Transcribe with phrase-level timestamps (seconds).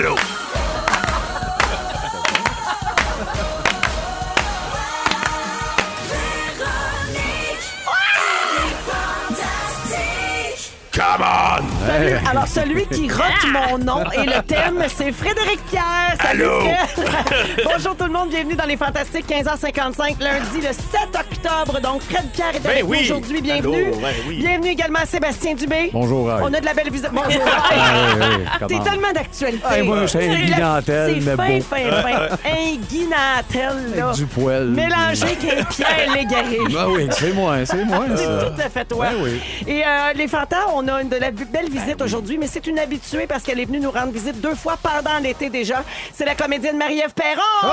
[0.00, 0.16] Allô?
[10.94, 11.86] Come on!
[11.86, 12.16] Salut.
[12.30, 16.16] Alors, celui qui rote mon nom et le thème, c'est Frédéric Pierre.
[16.20, 16.62] Salut, Allô?
[17.64, 21.29] Bonjour tout le monde, bienvenue dans les Fantastiques, 15h55, lundi le 7 octobre.
[21.42, 22.98] Donc, Fred Pierre est avec Ben oui.
[22.98, 23.84] nous aujourd'hui, bienvenue.
[23.86, 24.38] Allô, ben oui.
[24.38, 25.90] Bienvenue également à Sébastien Dubé.
[25.92, 26.30] Bonjour.
[26.42, 27.10] On a de la belle visite.
[27.12, 27.30] Bonjour.
[28.62, 29.62] Ah, T'es tellement d'actualité.
[29.64, 30.46] Ah, moi, c'est C'est mais
[31.20, 31.60] C'est fin, beau.
[31.62, 31.78] fin, fin.
[33.96, 34.04] Là.
[34.04, 34.66] Avec du poil.
[34.68, 36.58] Mélangé qu'un Pierre Légaré.
[36.78, 38.24] Ah oui, c'est moi, c'est moi, ça.
[38.50, 39.06] Tout à fait toi.
[39.10, 39.40] Ben oui.
[39.66, 42.78] Et euh, les Fantas, on a une de la belle visite aujourd'hui, mais c'est une
[42.78, 45.82] habituée parce qu'elle est venue nous rendre visite deux fois pendant l'été déjà.
[46.12, 47.72] C'est la comédienne Marie-Ève Perron.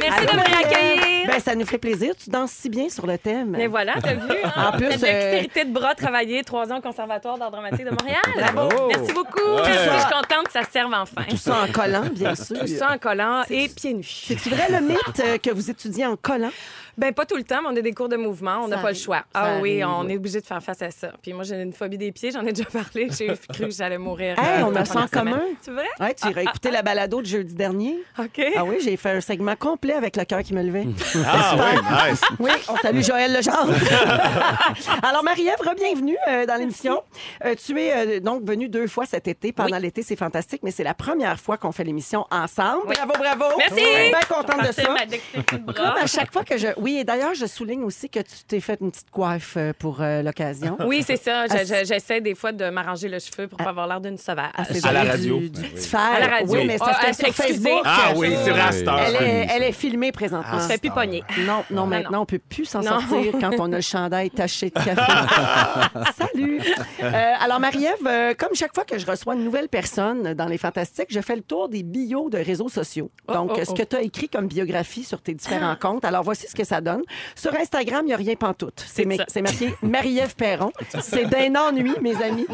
[0.00, 1.26] Merci Allô, de me réaccueillir.
[1.26, 2.01] Ben, ça nous fait plaisir.
[2.10, 3.50] Tu danses si bien sur le thème.
[3.50, 4.34] Mais voilà, t'as vu.
[4.44, 4.70] Hein?
[4.72, 8.52] En plus, dextérité euh, de bras travaillé trois ans au Conservatoire d'art dramatique de Montréal.
[8.52, 8.88] Bravo.
[8.88, 9.40] Merci beaucoup.
[9.64, 11.22] Je suis contente que ça serve enfin.
[11.28, 12.58] Tout ça en collant, bien sûr.
[12.58, 14.24] Tout ça en collant et pieds nus.
[14.26, 16.50] C'est vrai le mythe euh, que vous étudiez en collant?
[16.98, 18.60] Ben, pas tout le temps, mais on a des cours de mouvement.
[18.64, 19.18] On n'a pas le choix.
[19.34, 21.12] Ça Ah oui, on est obligé de faire face à ça.
[21.22, 22.30] Puis moi, j'ai une phobie des pieds.
[22.32, 23.08] J'en ai déjà parlé.
[23.16, 24.38] J'ai cru que j'allais mourir.
[24.38, 25.40] Hey, euh, on a ça en commun.
[25.62, 25.86] C'est vrai?
[26.00, 27.98] Ouais, tu iras écouter la balado de jeudi dernier.
[28.18, 28.42] OK.
[28.56, 30.86] Ah oui, j'ai fait un segment complet avec le cœur qui me levait.
[31.24, 32.20] Ah oui, nice.
[32.38, 33.72] Oui, on salue Joël Legendre.
[35.02, 37.02] Alors, Marie-Ève, bienvenue dans l'émission.
[37.44, 39.52] Euh, tu es euh, donc venue deux fois cet été.
[39.52, 42.82] Pendant l'été, c'est fantastique, mais c'est la première fois qu'on fait l'émission ensemble.
[42.86, 42.94] Oui.
[42.96, 43.56] Bravo, bravo.
[43.58, 43.76] Merci.
[43.80, 44.92] Je suis bien contente de C'est ça.
[44.92, 45.96] ma dextérité de Comme bras.
[46.02, 46.68] à chaque fois que je.
[46.82, 50.00] Oui, et d'ailleurs, je souligne aussi que tu t'es fait une petite coiffe euh, pour
[50.02, 50.76] euh, l'occasion.
[50.86, 51.46] Oui, c'est ça.
[51.46, 54.18] Je- Ah, je- J'essaie des fois de m'arranger le cheveu pour pas avoir l'air d'une
[54.18, 54.50] sauvage.
[54.54, 55.38] Ah, c'est À la radio.
[55.38, 55.68] Du, du Oui.
[55.68, 56.00] petit fer.
[56.00, 56.52] À la radio.
[56.52, 57.34] Oui, mais c'est parce Ah, que sur.
[57.34, 57.82] Facebook.
[57.84, 58.58] Ah oui, c'est Oui.
[58.72, 58.98] cette heure.
[59.00, 60.50] Elle est, elle est filmée présentement.
[60.54, 61.22] On se fait plus pogner.
[61.46, 64.74] Non, non, maintenant, on peut plus s'en sortir quand on a le chandail taché de
[64.74, 64.94] café.
[66.16, 66.60] Salut!
[67.02, 70.58] Euh, alors, Marie-Ève, euh, comme chaque fois que je reçois une nouvelle personne dans Les
[70.58, 73.10] Fantastiques, je fais le tour des bios de réseaux sociaux.
[73.28, 73.74] Oh, Donc, oh, ce oh.
[73.74, 76.04] que tu as écrit comme biographie sur tes différents comptes.
[76.04, 77.02] Alors, voici ce que ça donne.
[77.34, 78.84] Sur Instagram, il n'y a rien pantoute.
[78.86, 80.72] C'est marqué Marie-Ève Perron.
[81.00, 82.46] C'est d'un ennui, mes amis.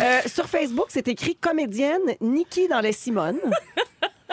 [0.00, 3.38] Euh, sur Facebook, c'est écrit comédienne Nikki dans les Simones.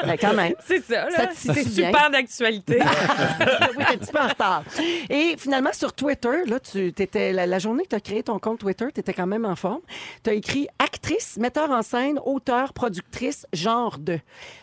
[0.04, 0.54] Ben, quand même.
[0.66, 1.30] C'est ça, là.
[1.34, 2.80] C'est super d'actualité.
[3.78, 4.64] oui, t'es un petit peu en retard.
[5.10, 8.38] Et finalement, sur Twitter, là, tu étais, la, la journée que tu as créé ton
[8.38, 9.82] compte Twitter, tu étais quand même en forme.
[10.24, 14.20] Tu as écrit actrice, metteur en scène, auteur, productrice, genre de.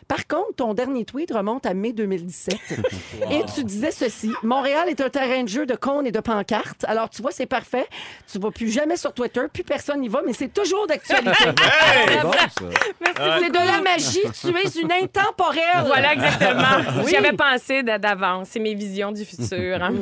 [0.09, 2.55] Par contre, ton dernier tweet remonte à mai 2017.
[3.31, 6.85] Et tu disais ceci Montréal est un terrain de jeu de cônes et de pancartes.
[6.87, 7.87] Alors, tu vois, c'est parfait.
[8.31, 11.31] Tu vas plus jamais sur Twitter, plus personne n'y va, mais c'est toujours d'actualité.
[11.63, 12.09] Hey!
[12.09, 13.39] C'est bon, ça.
[13.41, 14.21] c'est de la magie.
[14.41, 15.85] Tu es une intemporelle.
[15.87, 16.63] Voilà, exactement.
[17.05, 17.09] Oui.
[17.09, 18.49] J'y avais pensé d'a- d'avance.
[18.51, 19.83] C'est mes visions du futur.
[19.83, 19.93] hein.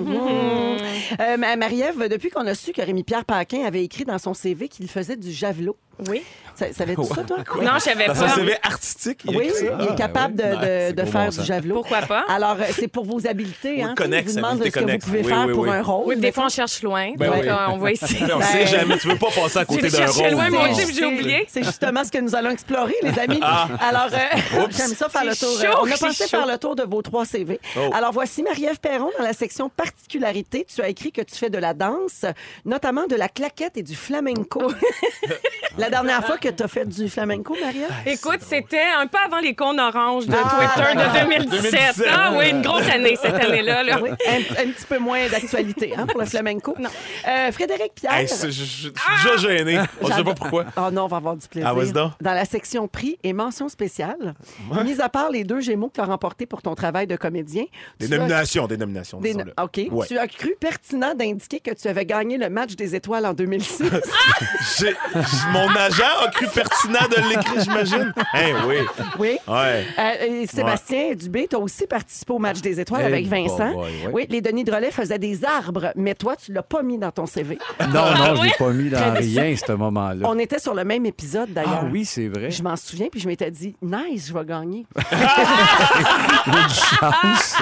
[1.20, 4.68] Euh, Ma- Marie-Ève, depuis qu'on a su que Rémi-Pierre Paquin avait écrit dans son CV
[4.68, 5.76] qu'il faisait du javelot,
[6.08, 6.22] Oui.
[6.66, 7.38] Ça, savais-tu ça, toi?
[7.62, 8.14] Non, je savais pas.
[8.28, 9.64] CV artistique, il Oui, ça.
[9.80, 10.42] il est capable de,
[10.92, 11.74] de- Ouais, faire bon du javelot.
[11.76, 12.24] Pourquoi pas?
[12.28, 13.76] Alors, euh, c'est pour vos habiletés.
[13.76, 15.70] Oui, Hein, on vous demande ce que vous pouvez Oui, faire oui, pour oui.
[15.70, 16.04] un rôle.
[16.06, 17.12] Oui, des fois, on cherche loin.
[17.16, 17.48] Ben donc, oui.
[17.48, 18.26] euh, on va essayer.
[18.26, 18.98] Mais on Ben, sait jamais.
[18.98, 20.30] Tu veux pas passer à côté d'un rôle.
[20.30, 20.72] loin, mon.
[20.72, 21.46] Dieu, j'ai oublié.
[21.48, 23.40] C'est justement ce que nous allons explorer, les amis.
[23.42, 25.48] Alors, euh, j'aime ça faire le tour.
[25.82, 27.58] on a pensé faire le tour de vos trois CV.
[27.76, 27.90] Oh.
[27.94, 30.66] Alors, voici Marie-Ève Perron dans la section particularité.
[30.72, 32.24] Tu as écrit que tu fais de la danse,
[32.64, 34.70] notamment de la claquette et du flamenco.
[35.78, 37.90] la dernière fois que tu as fait du flamenco, Marie-Ève?
[38.06, 41.70] Écoute, c'était un peu avant les cônes oranges de Ah, Twitter de 2017.
[41.72, 42.06] 2017.
[42.12, 43.82] Ah oui, une grosse année cette année-là.
[43.82, 43.98] là.
[44.02, 46.74] Oui, un, un petit peu moins d'actualité hein, pour le flamenco.
[47.28, 48.14] Euh, Frédéric Pierre.
[48.14, 48.92] Hey, je je- je suis
[49.24, 49.78] déjà gêné.
[50.00, 50.64] On ne sait pas pourquoi.
[50.76, 51.68] Oh non, on va avoir du plaisir.
[51.70, 52.12] Ah, donc.
[52.20, 54.34] Dans la section prix et mention spéciale,
[54.84, 57.64] mis à part les deux Gémeaux que tu as remportés pour ton travail de comédien.
[57.98, 59.20] Des tu as- nominations, des nominations.
[59.20, 59.34] des-.
[59.62, 59.80] OK.
[59.90, 60.06] Ouais.
[60.06, 63.82] Tu as cru pertinent d'indiquer que tu avais gagné le match des étoiles en 2006.
[64.78, 64.94] J'ai-
[65.52, 68.12] Mon agent a cru pertinent de l'écrire, j'imagine.
[68.34, 68.76] Hein, oui.
[69.18, 69.38] oui.
[69.48, 69.86] Ouais.
[69.98, 73.72] Euh, Sébastien Dubé, tu as aussi participé au match des étoiles Eh, avec Vincent.
[73.74, 74.08] ouais.
[74.12, 77.26] Oui, les Denis Drolet faisaient des arbres, mais toi, tu l'as pas mis dans ton
[77.26, 77.58] CV.
[77.80, 77.86] Non,
[78.16, 78.46] non, je oui?
[78.48, 80.26] l'ai pas mis dans rien, ce moment-là.
[80.28, 81.80] On était sur le même épisode d'ailleurs.
[81.82, 82.50] Ah oui, c'est vrai.
[82.50, 84.86] Je m'en souviens, puis je m'étais dit, nice, je vais gagner.
[86.46, 87.56] Une chance.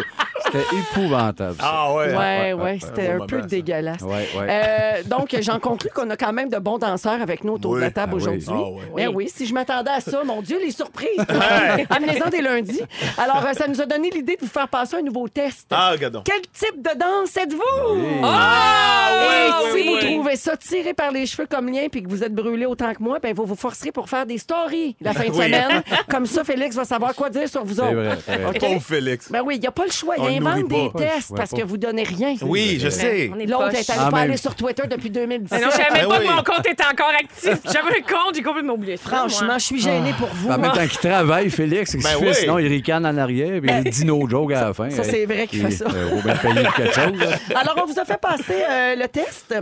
[0.52, 1.56] C'était épouvantable.
[1.60, 1.64] ça.
[1.66, 2.16] Ah ouais.
[2.16, 4.00] Ouais, ouais, c'était Un peu dégueulasse.
[4.02, 4.46] Ouais, ouais.
[4.48, 7.80] Euh, donc, j'en conclus qu'on a quand même de bons danseurs avec nous autour de
[7.80, 7.92] la Oui.
[7.92, 8.22] table Ah oui.
[8.22, 8.48] aujourd'hui.
[8.50, 9.06] Ah ouais.
[9.06, 11.08] Ben oui, si je m'attendais à ça, mon Dieu, les surprises!
[11.90, 12.80] Amenez-en des lundis.
[13.18, 15.66] Alors, euh, ça nous a donné l'idée de vous faire passer un nouveau test.
[15.70, 16.22] Ah, regardons.
[16.24, 18.22] Quel type de danse êtes-vous?
[18.24, 19.98] Ah, Et oui, si oui, vous oui.
[20.00, 22.92] trouvez trouvez ça tiré par les cheveux comme lien puis que vous êtes brûlé autant
[22.92, 25.36] que moi, ben vous vous forcerez pour faire des stories la fin de Oui.
[25.44, 25.82] semaine.
[26.10, 27.92] Comme ça, Félix va savoir quoi dire sur vous autres.
[27.94, 28.58] vrai, c'est vrai.
[28.58, 29.30] Pauvre Félix.
[29.30, 30.14] Ben oui, il n'y a pas le choix.
[30.46, 30.98] Invente des pas.
[30.98, 32.34] tests Ouais, parce que vous donnez rien.
[32.42, 33.30] Oui, je sais.
[33.34, 35.58] On est L'autre est allé Ah, pas même- aller sur Twitter depuis 2017.
[35.58, 36.26] Mais non, je savais Ben pas oui.
[36.26, 37.58] que mon compte était encore actif.
[37.64, 38.96] J'avais un compte, j'ai complètement oublié.
[38.96, 40.50] Franchement, je suis gênée pour vous.
[40.50, 42.32] En même temps qu'il travaille, Félix, Ben.
[42.34, 44.90] Sinon, il ricane en arrière et il dit no joke à la fin.
[44.90, 45.86] ça, c'est vrai qu'il fait ça.
[45.86, 46.20] euh.
[47.54, 49.54] Alors, on vous a fait passer euh, le test.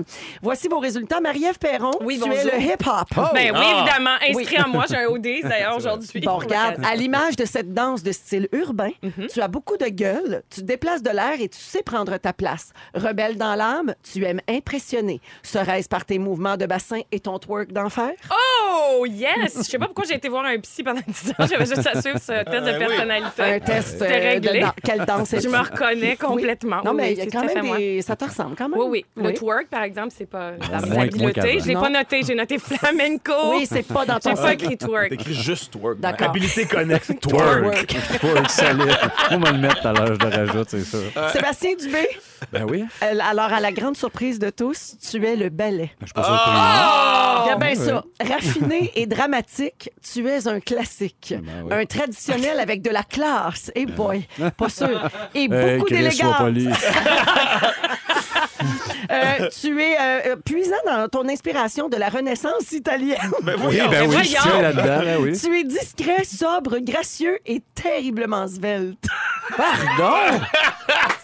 [0.43, 1.21] Voici vos résultats.
[1.21, 2.39] Marie-Ève Perron, Oui, tu bonjour.
[2.53, 3.09] es le hip-hop.
[3.35, 3.77] Ben oui, Ah.
[3.79, 4.17] évidemment.
[4.29, 6.21] Inscrit en moi, j'ai un OD d'ailleurs aujourd'hui.
[6.21, 8.91] Bon, regarde, à l'image de cette danse de style urbain,
[9.33, 12.73] tu as beaucoup de gueule, tu déplaces de l'air et tu sais prendre ta place.
[12.95, 15.21] Rebelle dans l'âme, tu aimes impressionner.
[15.43, 18.13] Serait-ce par tes mouvements de bassin et ton twerk d'enfer?
[18.31, 18.46] Oh,
[19.07, 19.57] yes!
[19.59, 21.47] Je sais pas pourquoi j'ai été voir un psy pendant 10 ans.
[21.51, 22.79] J'avais juste à suivre ce test de oui.
[22.79, 23.43] personnalité.
[23.43, 24.61] Un test C'était euh, de réglé.
[24.61, 26.83] dan- quelle danse Je me reconnais complètement.
[26.85, 28.03] Non, mais oui, il y a c'est quand même des...
[28.03, 28.79] Ça te ressemble quand même?
[28.81, 29.23] Oui, oui.
[29.23, 29.35] Le Oui.
[29.35, 31.61] twerk, par exemple, c'est pas la moins- moins habileté.
[31.61, 32.21] Je l'ai pas noté.
[32.27, 33.33] J'ai noté flamenco.
[33.55, 35.11] Oui, c'est pas dans ton J'ai pas écrit twerk.
[35.11, 35.99] T'écris juste twerk.
[36.01, 36.29] D'accord.
[36.29, 37.13] Habilité connecte.
[37.21, 37.87] Twerk.
[38.21, 38.97] Twerk solide.
[39.31, 41.29] On va le mettre à l'âge de rajoute, c'est ça.
[41.33, 42.09] Sébastien Dubé,
[42.53, 42.85] Ben oui.
[43.03, 45.91] euh, alors à la grande surprise de tous, tu es le ballet.
[46.01, 46.41] Je suis pas surpris.
[46.55, 47.47] Ah!
[47.55, 47.59] Oh!
[47.59, 48.03] Bien ça.
[48.21, 51.35] Raffiné et dramatique, tu es un classique.
[51.39, 51.73] Ben oui.
[51.73, 53.71] Un traditionnel avec de la classe.
[53.75, 54.27] Et boy,
[54.57, 55.09] pas sûr.
[55.35, 56.37] Et Hey, beaucoup d'élégance.
[59.11, 63.19] Euh, tu es euh, puisant dans ton inspiration de la Renaissance italienne.
[63.43, 65.39] Ben Oui, ben oui, je tiens là-dedans, ben oui.
[65.39, 69.07] Tu es discret, sobre, gracieux et terriblement svelte.
[69.57, 70.41] Pardon!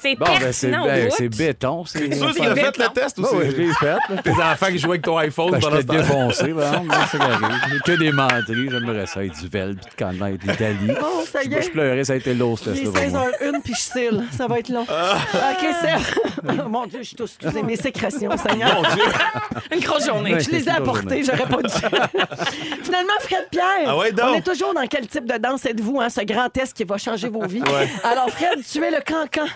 [0.01, 1.85] C'est Bon, ben c'est pertinent ben, c'est béton.
[1.85, 3.87] C'est C'est sûr que C'est tu l'as fait le test Ben oui, je l'ai fait.
[3.87, 4.23] là.
[4.23, 6.71] Tes enfants qui jouent avec ton iPhone Ben, je pendant t'ai ce temps défoncé, ben,
[6.83, 7.83] non, c'est correct.
[7.85, 10.93] Que des menteries, j'aimerais ça être du Vel, puis de Canada, d'Italie.
[11.01, 11.63] Bon, ça y Je, est.
[11.63, 13.01] je pleurais, ça a été lourd, ce Il est test-là.
[13.01, 13.31] pour moi.
[13.53, 14.23] 16h01 puis je cille.
[14.37, 14.83] Ça va être long.
[14.83, 16.53] OK, c'est...
[16.69, 17.32] Mon Dieu, je tousse.
[17.41, 18.75] Excusez mes sécrétions, Seigneur.
[18.75, 19.03] Mon Dieu.
[19.73, 20.35] Une grosse journée.
[20.35, 20.41] Ouais.
[20.41, 21.69] Je les ai apportés, j'aurais pas dû.
[22.83, 24.27] Finalement, Fred Pierre, Ah ouais, donc?
[24.31, 26.99] on est toujours dans quel type de danse êtes-vous, hein, ce grand test qui va
[26.99, 27.63] changer vos vies?
[28.05, 29.47] Alors, Fred, tu es le cancan.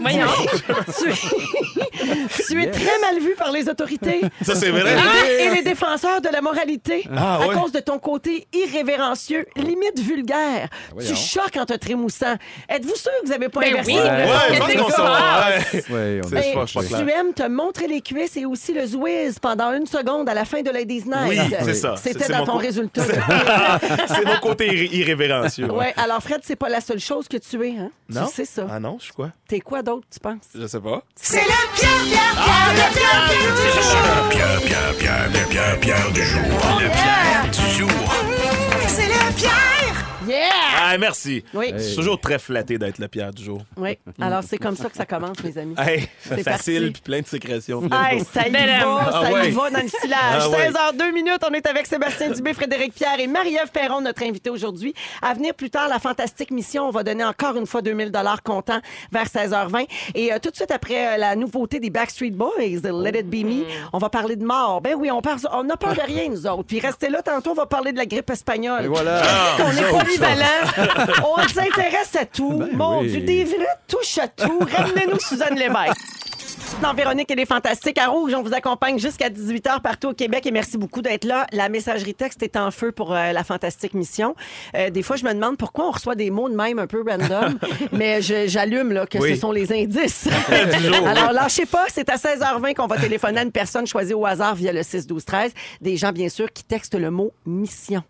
[0.00, 0.26] Voyons.
[0.98, 1.14] Tu es,
[2.48, 4.20] tu es très mal vu par les autorités.
[4.42, 4.96] Ça, c'est vrai.
[5.40, 7.54] Et les défenseurs de la moralité, Ah, à ouais.
[7.54, 10.68] cause de ton côté irrévérencieux, limite vulgaire.
[10.90, 11.14] tu voyons.
[11.14, 12.36] choques en te trémoussant.
[12.68, 13.92] Êtes-vous sûr que vous n'avez pas Ben inversé?
[13.92, 13.98] oui.
[13.98, 15.46] Ouais, je pense qu'on s'en va.
[15.58, 16.98] on C'est est- pas- je suis pas clair.
[17.08, 20.44] Tu aimes te montrer les cuisses et aussi le zwiz pendant une seconde à la
[20.44, 21.26] fin de Ladies Night.
[21.26, 21.94] Oui, c'est ça.
[21.96, 23.00] C'était dans ton co- résultat.
[24.08, 25.70] C'est mon côté irré- irrévérencieux.
[25.72, 27.90] ouais, alors Fred, c'est pas la seule chose que tu es, hein?
[28.10, 28.26] Non?
[28.26, 28.66] Tu sais ça.
[28.70, 29.30] Ah non, je suis quoi?
[29.48, 30.36] T'es quoi d'autre, tu penses?
[30.54, 31.02] Je sais pas.
[31.16, 31.44] C'est le
[31.74, 34.28] Pierre, Pierre, Pierre, le Pierre, Pierre du jour.
[34.28, 36.42] Pierre, Pierre, Pierre, Pierre, Pierre, Pierre du jour.
[36.78, 38.14] Le Pierre du jour.
[38.86, 39.67] C'est le Pierre.
[40.28, 40.50] Yeah!
[40.80, 41.42] Ah, merci.
[41.54, 43.62] Oui, Je suis toujours très flatté d'être le Pierre du jour.
[43.76, 43.98] oui.
[44.20, 45.74] Alors, c'est comme ça que ça commence, mes amis.
[45.78, 47.82] Hey, C'est facile puis plein de sécrétions.
[47.84, 49.50] Hey, ça y va, ça Ah y ouais.
[49.50, 50.42] va dans le silage.
[50.42, 50.70] Ah ouais.
[50.70, 54.94] 16h02 minutes, on est avec Sébastien Dubé, Frédéric Pierre et Marie-Ève Perron, notre invité aujourd'hui.
[55.22, 58.42] À venir plus tard, la fantastique mission, on va donner encore une fois 2000 dollars
[58.42, 58.80] comptant
[59.12, 59.86] vers 16h20.
[60.14, 62.50] Et euh, tout de suite après euh, la nouveauté des Backstreet Boys,
[62.84, 64.80] Let It Be Me, on va parler de mort.
[64.80, 66.64] Ben oui, on parle, on n'a peur de rien, nous autres.
[66.64, 68.84] Puis restez là, tantôt, on va parler de la grippe espagnole.
[68.84, 69.22] Et voilà.
[69.60, 71.12] On Nous est polyvalent.
[71.36, 72.62] on s'intéresse à tout.
[72.72, 73.08] Mon oui.
[73.10, 74.58] Dieu, des vrais touche à tout.
[74.60, 75.96] Ramenez-nous Suzanne Lévesque.
[76.82, 80.46] Dans Véronique et les Fantastiques à Rouge, on vous accompagne jusqu'à 18h partout au Québec
[80.46, 81.46] et merci beaucoup d'être là.
[81.52, 84.36] La messagerie texte est en feu pour euh, la Fantastique Mission.
[84.76, 87.02] Euh, des fois, je me demande pourquoi on reçoit des mots de même un peu
[87.04, 87.58] random,
[87.92, 89.34] mais j'allume là, que Oui.
[89.34, 90.28] ce sont les indices.
[91.06, 94.54] Alors, lâchez pas, c'est à 16h20 qu'on va téléphoner à une personne choisie au hasard
[94.54, 95.50] via le 6-12-13.
[95.80, 98.02] Des gens, bien sûr, qui textent le mot mission.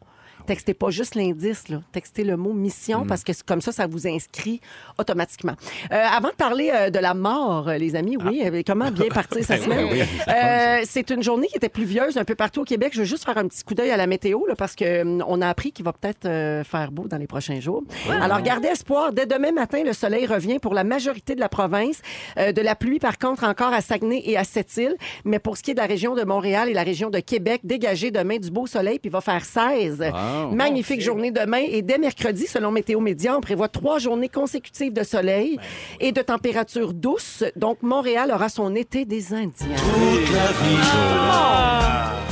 [0.48, 1.82] Textez pas juste l'indice, là.
[1.92, 4.62] Textez le mot mission parce que c'est comme ça, ça vous inscrit
[4.98, 5.52] automatiquement.
[5.92, 9.08] Euh, avant de parler euh, de la mort, euh, les amis, oui, euh, comment bien
[9.08, 9.88] partir sa semaine?
[9.92, 12.92] oui, Euh, c'est une journée qui était pluvieuse un peu partout au Québec.
[12.94, 15.22] Je veux juste faire un petit coup d'œil à la météo là, parce que hum,
[15.28, 17.82] on a appris qu'il va peut-être euh, faire beau dans les prochains jours.
[18.22, 19.12] Alors, gardez espoir.
[19.12, 22.00] Dès demain matin, le soleil revient pour la majorité de la province.
[22.38, 24.96] Euh, de la pluie, par contre, encore à Saguenay et à Sept-Îles.
[25.26, 27.60] Mais pour ce qui est de la région de Montréal et la région de Québec,
[27.64, 30.02] dégagez demain du beau soleil, puis il va faire 16.
[30.46, 30.54] Wow.
[30.54, 31.62] Magnifique journée demain.
[31.68, 35.58] Et dès mercredi, selon Météo Média, on prévoit trois journées consécutives de soleil
[36.00, 37.44] et de températures douces.
[37.56, 39.76] Donc, Montréal aura son été des Indiens.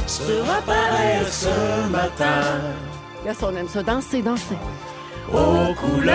[0.06, 2.60] Sera pareil ce matin
[3.25, 3.82] Là, on aime ça.
[3.82, 4.54] Danser, danser.
[5.32, 6.14] aux couleurs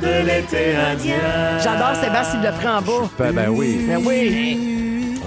[0.00, 1.58] de l'été indien.
[1.62, 3.08] J'adore Sébastien, il le prend en bas.
[3.18, 3.84] Ben, ben oui.
[3.88, 5.18] Ben oui.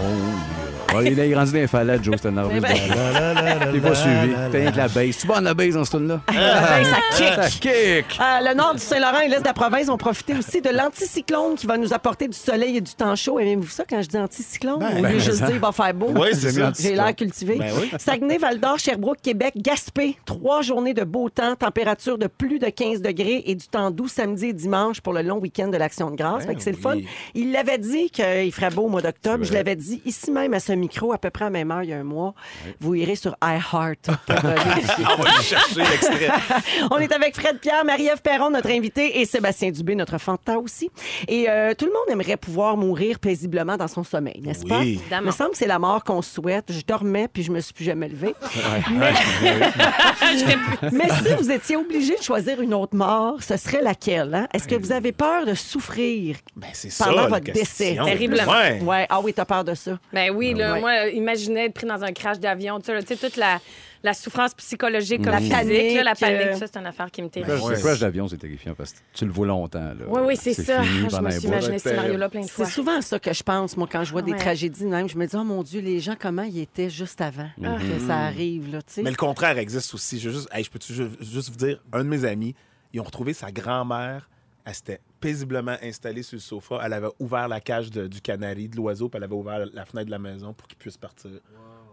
[0.92, 2.60] Bon, il est rendu dans les falaises, Joe, c'était nerveux.
[2.60, 4.34] Ben- Je l'ai pas suivi.
[4.52, 5.18] T'as rien que la base.
[5.18, 6.22] Tu bonne la base dans ce tune-là?
[6.28, 7.34] Ben, ça kick.
[7.36, 8.20] Ça kick!
[8.20, 11.56] Euh, le nord du Saint-Laurent et l'est de la province ont profité aussi de l'anticyclone
[11.56, 13.40] qui va nous apporter du soleil et du temps chaud.
[13.40, 14.80] Aimez-vous ça quand je dis anticyclone?
[14.80, 15.46] Ben, Au ben, lieu de juste ça.
[15.48, 16.08] dire il va faire beau.
[16.16, 16.72] Oui, c'est ça.
[16.80, 17.58] J'ai l'air cultivé.
[17.58, 17.92] Ben oui.
[17.98, 20.18] Saguenay, Val-d'Or, Sherbrooke, Québec, Gaspé.
[20.26, 24.08] Trois journées de beau temps, température de plus de 15 degrés et du temps doux
[24.08, 26.46] samedi et dimanche pour le long week-end de l'Action de grâce.
[26.48, 26.96] Ben c'est le fun.
[27.36, 29.44] Il l'avait dit qu'il ferait beau au mois d'octobre.
[29.44, 31.84] Je l'avais dit ici même à ce micro, à peu près à la même heure,
[31.84, 32.34] il y a un mois.
[32.80, 34.10] Vous irez sur iHeart.
[34.30, 36.30] On va chercher l'extrait.
[36.92, 40.90] On est avec Fred Pierre, Marie-Ève Perron, notre invité, et Sébastien Dubé, notre fanta aussi.
[41.28, 44.70] Et euh, tout le monde aimerait pouvoir mourir paisiblement dans son sommeil, n'est-ce Oui.
[44.70, 44.82] pas?
[44.84, 45.22] Évidemment.
[45.24, 46.72] Il me semble que c'est la mort qu'on souhaite.
[46.72, 48.34] Je dormais, puis je me suis plus jamais levée.
[48.92, 49.12] Mais,
[50.92, 54.34] mais si vous étiez obligé de choisir une autre mort, ce serait laquelle?
[54.34, 54.48] hein?
[54.54, 57.06] Est-ce que vous avez peur de souffrir Ben, ça.
[57.06, 57.98] pendant votre décès?
[58.04, 58.52] Terriblement.
[58.52, 58.82] Ouais.
[58.82, 59.06] Ouais.
[59.10, 59.98] Ah oui, t'as peur de ça.
[60.14, 60.80] Ben oui, là, Ouais.
[60.82, 63.60] moi, imaginez être pris dans un crash d'avion, tu sais, là, tu sais, toute la,
[64.04, 67.12] la souffrance psychologique, La comme physique, panique, là, la panique, euh, ça, c'est une affaire
[67.12, 67.52] qui me Le terrifie.
[67.58, 69.80] crash- Le crash d'avion, c'est terrifiant parce que tu le vois longtemps.
[69.80, 70.06] Là.
[70.08, 70.82] Oui, oui, c'est ça.
[70.84, 72.66] fini Je me suis imaginé ce scénario-là plein de C'est fois.
[72.66, 75.10] souvent ça que je pense, moi, quand je vois des tragédies même.
[75.10, 78.16] Je me dis, oh mon Dieu, les gens, comment ils étaient juste avant que ça
[78.18, 79.02] arrive, là, tu sais?
[79.04, 80.20] Mais le contraire existe aussi.
[80.20, 82.56] Je, veux juste, hey, je peux ju- juste vous dire, un de mes amis,
[82.94, 84.30] ils ont retrouvé sa grand-mère.
[84.66, 86.80] Elle s'était paisiblement installée sur le sofa.
[86.84, 90.08] Elle avait ouvert la cage du canari, de l'oiseau, puis elle avait ouvert la fenêtre
[90.08, 91.32] de la maison pour qu'il puisse partir.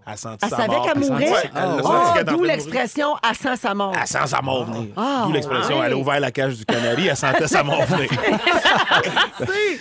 [0.06, 0.86] Elle a senti Elle sa savait mort.
[0.86, 1.30] qu'elle mourait?
[1.30, 2.52] Ouais, elle a Oh, senti qu'elle était en Oh, train de d'où mourir.
[2.52, 4.88] l'expression «elle sent sa mort Elle sent sa mort venir.
[4.96, 5.78] Ah, D'où l'expression.
[5.80, 5.86] ouais.
[5.86, 8.08] Elle a ouvert la cage du canari, elle sentait sa mort venir.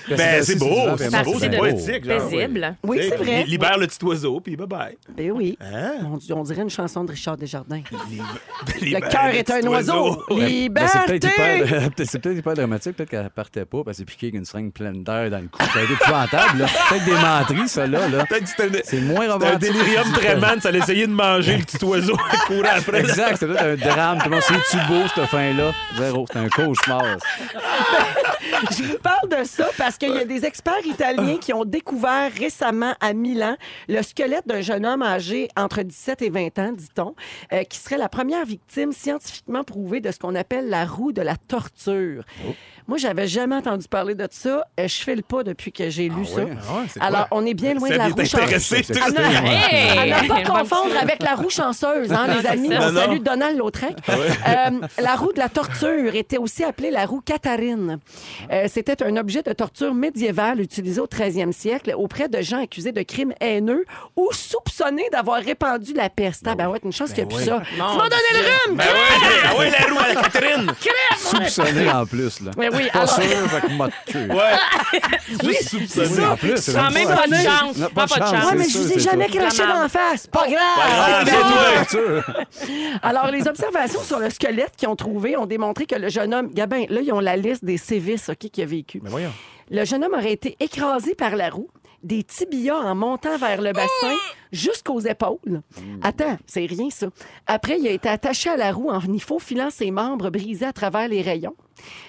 [0.10, 0.68] ben, c'est beau,
[0.98, 2.06] c'est ben, beau, c'est c'est de- poétique.
[2.06, 2.76] genre, Paisible.
[2.84, 3.44] Oui, Tu sais, c'est vrai.
[3.44, 4.96] li- Libère le petit oiseau, puis bye-bye.
[5.16, 5.58] Ben oui.
[5.62, 5.94] Hein?
[6.32, 7.82] On dirait une chanson de Richard Desjardins.
[8.82, 10.24] Le cœur est un oiseau.
[10.30, 11.00] Ben, c'est Liberté!
[11.08, 12.96] peut-être hyper, peut-être- c'est peut-être hyper dramatique.
[12.96, 15.48] Peut-être qu'elle partait pas parce qu'elle s'est piquée avec une seringue pleine d'air dans le
[15.48, 15.60] cou.
[15.74, 16.60] Ça a été épouvantable.
[16.60, 16.66] là.
[16.90, 18.08] Peut-être des menteries, ça, là.
[18.08, 18.26] là.
[18.26, 19.60] Peut-être que c'était un- C'est moins c'était un romantique.
[19.60, 20.62] délirium tremens.
[20.62, 23.00] Ça allait essayer de manger le petit oiseau à courir après.
[23.00, 24.20] Exact, c'est un drame.
[24.20, 25.72] Tout le monde, c'est-tu beau, cette fin-là?
[25.98, 27.04] Zéro, c'est un cauchemar.
[28.78, 32.32] Je vous parle de ça parce qu'il y a des experts italiens qui ont découvert
[32.38, 33.56] récemment à Milan
[33.88, 37.16] le squelette d'un jeune homme âgé entre 17 et 20 ans, dit-on,
[37.54, 41.22] euh, qui serait la première victime scientifiquement prouvée de ce qu'on appelle la roue de
[41.22, 42.24] la torture.
[42.88, 44.66] Moi, j'avais jamais entendu parler de ça.
[44.80, 46.42] Euh, je file pas depuis que j'ai lu ça.
[46.42, 47.08] Ah ouais, c'est quoi?
[47.08, 48.92] Alors, on est bien loin de la roue chanceuse.
[48.92, 52.68] À ne- à ne pas confondre avec la roue chanceuse, hein, les amis.
[52.70, 52.76] ça.
[52.76, 53.00] On Non, non.
[53.02, 53.96] salue Donald Lautrec.
[54.10, 54.70] Euh,
[55.02, 58.00] la roue de la torture était aussi appelée la roue Catharine.
[58.52, 62.92] Euh, C'était un objet de torture médiéval utilisé au 13e siècle auprès de gens accusés
[62.92, 66.44] de crimes haineux ou soupçonnés d'avoir répandu la peste.
[66.48, 67.62] Ah, ben ouais, une chance qu'il n'y a plus ça.
[67.68, 68.78] Tu m'as donné le rhume!
[68.78, 68.90] Ben ouais,
[69.46, 70.72] ah ouais, la roue à la Catherine.
[71.18, 72.52] Soupçonné en plus, là.
[72.58, 74.28] Mais oui, Pas alors- sûr, fait que m'a tué.
[74.28, 75.00] Ouais.
[75.44, 76.26] Juste soupçonné.
[76.26, 77.78] En plus, c'est Quand même pas- pas de chance.
[77.78, 78.46] Non, Pas, pas de chance.
[78.52, 79.40] Ouais, mais c'est je vous ai c'est jamais ça.
[79.40, 80.28] craché d'en face.
[80.28, 81.26] Pas grave.
[81.26, 81.86] grave, Non.
[81.88, 82.66] c'est tout.
[82.66, 82.98] Sûr.
[83.02, 86.50] Alors, les observations sur le squelette qu'ils ont trouvé ont démontré que le jeune homme,
[86.54, 89.00] Gabin, là, ils ont la liste des sévices OK, qu'il a vécu.
[89.04, 89.32] Mais voyons.
[89.70, 91.70] Le jeune homme aurait été écrasé par la roue,
[92.04, 94.16] des tibias en montant vers le bassin
[94.52, 95.62] jusqu'aux épaules.
[96.04, 97.08] Attends, c'est rien ça.
[97.48, 100.74] Après, il a été attaché à la roue en y faufilant ses membres brisés à
[100.74, 101.56] travers les rayons.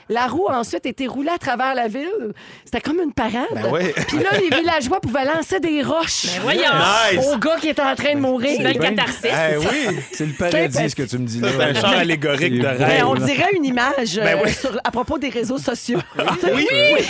[0.09, 2.33] La roue a ensuite été roulée à travers la ville.
[2.65, 3.47] C'était comme une parade.
[3.53, 3.93] Ben ouais.
[4.07, 6.63] Puis là, les villageois pouvaient lancer des roches Ben voyons.
[7.13, 7.27] Nice.
[7.27, 8.53] au gars qui était en train de mourir.
[8.57, 8.95] C'est bien.
[8.95, 9.25] catharsis.
[9.25, 9.97] Eh oui.
[10.13, 11.49] C'est le paradis, ce que tu me dis là.
[11.57, 13.05] C'est un char allégorique de Ben, rêve.
[13.07, 14.53] on dirait une image euh, Ben oui.
[14.53, 15.99] sur- à propos des réseaux sociaux.
[16.17, 16.67] Oui, oui,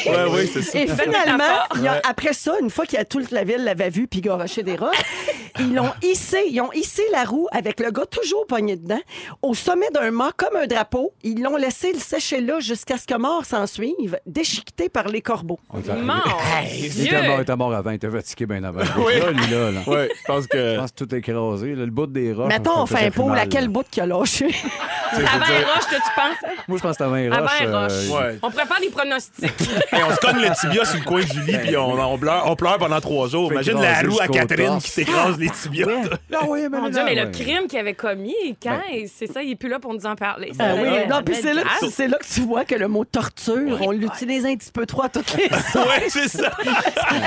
[0.06, 0.78] oui, oui, c'est ça.
[0.78, 4.76] Et finalement, après ça, une fois que toute la ville l'avait vu puis garoché des
[4.76, 4.96] roches,
[5.58, 9.00] ils l'ont hissé, ils ont hissé la roue avec le gars toujours pogné dedans
[9.42, 11.12] au sommet d'un mât comme un drapeau.
[11.22, 15.20] Ils l'ont laissé le sécher là jusqu'à ce que mort s'en suive, déchiqueté par les
[15.20, 15.58] corbeaux.
[16.02, 16.42] Mort.
[16.72, 18.80] Il était mort, il était mort avant, il était fatigué bien avant.
[19.16, 19.80] Là, lui, là, là.
[19.86, 20.76] Oui, je pense Je que.
[20.78, 21.74] pense que tout est écrasé.
[21.74, 21.84] là.
[21.84, 22.48] le bout des roches.
[22.48, 23.68] Mettons, on fait un pot, laquelle là.
[23.70, 24.48] bout qui a lâché?
[25.14, 26.50] C'est avant les roches que tu penses?
[26.68, 27.92] Moi, je pense que avant les Avant roches.
[28.10, 28.38] euh, Ouais.
[28.42, 29.52] On faire des pronostics.
[29.92, 32.42] Hey, on se cogne le tibia sur le coin du lit, puis on, on pleure,
[32.50, 33.48] on pleure pendant trois jours.
[33.48, 34.84] Fait Imagine la écraser roue à jusqu'au Catherine torse.
[34.84, 35.86] qui t'écrase les tibias.
[36.34, 37.30] Ah oui, mais Mon là, Dieu, mais le ouais.
[37.30, 38.80] crime qu'il avait commis, quand?
[39.14, 40.52] C'est ça, il est plus là pour nous en parler.
[40.58, 40.82] Ah oui.
[40.82, 43.78] Ça Non, puis c'est là, que- c'est là que tu vois que le mot torture,
[43.82, 46.50] on l'utilise un petit peu trop à toutes les Ouais, c'est ça.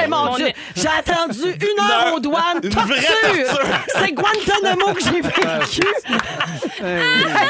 [0.04, 2.60] Eh mon On Dieu, est- j'ai attendu une heure aux douanes.
[2.64, 2.96] Une torture!
[2.96, 3.60] vraie torture.
[3.98, 5.42] C'est Guantanamo que j'ai vécu.
[6.82, 6.90] Oui,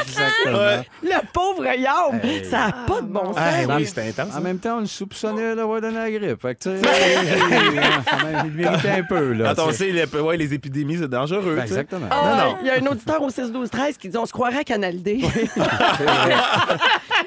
[0.00, 0.84] exactement.
[1.02, 3.36] Le pauvre Yam, ça n'a pas de bon sens.
[3.36, 4.34] Ah, oui, c'était intense.
[4.36, 6.40] En même temps, on le soupçonnait d'avoir donné la grippe.
[6.42, 6.90] Fait que, tu sais,
[8.44, 9.32] il méritait un peu.
[9.32, 9.92] Là, Quand on tu sais.
[9.92, 11.54] sait, les, ouais, les épidémies, c'est dangereux.
[11.56, 12.06] Ben, tu exactement.
[12.10, 12.56] Ah, Non, non.
[12.62, 15.20] Il y a un auditeur au 6-12-13 qui dit on se croirait à Canal D.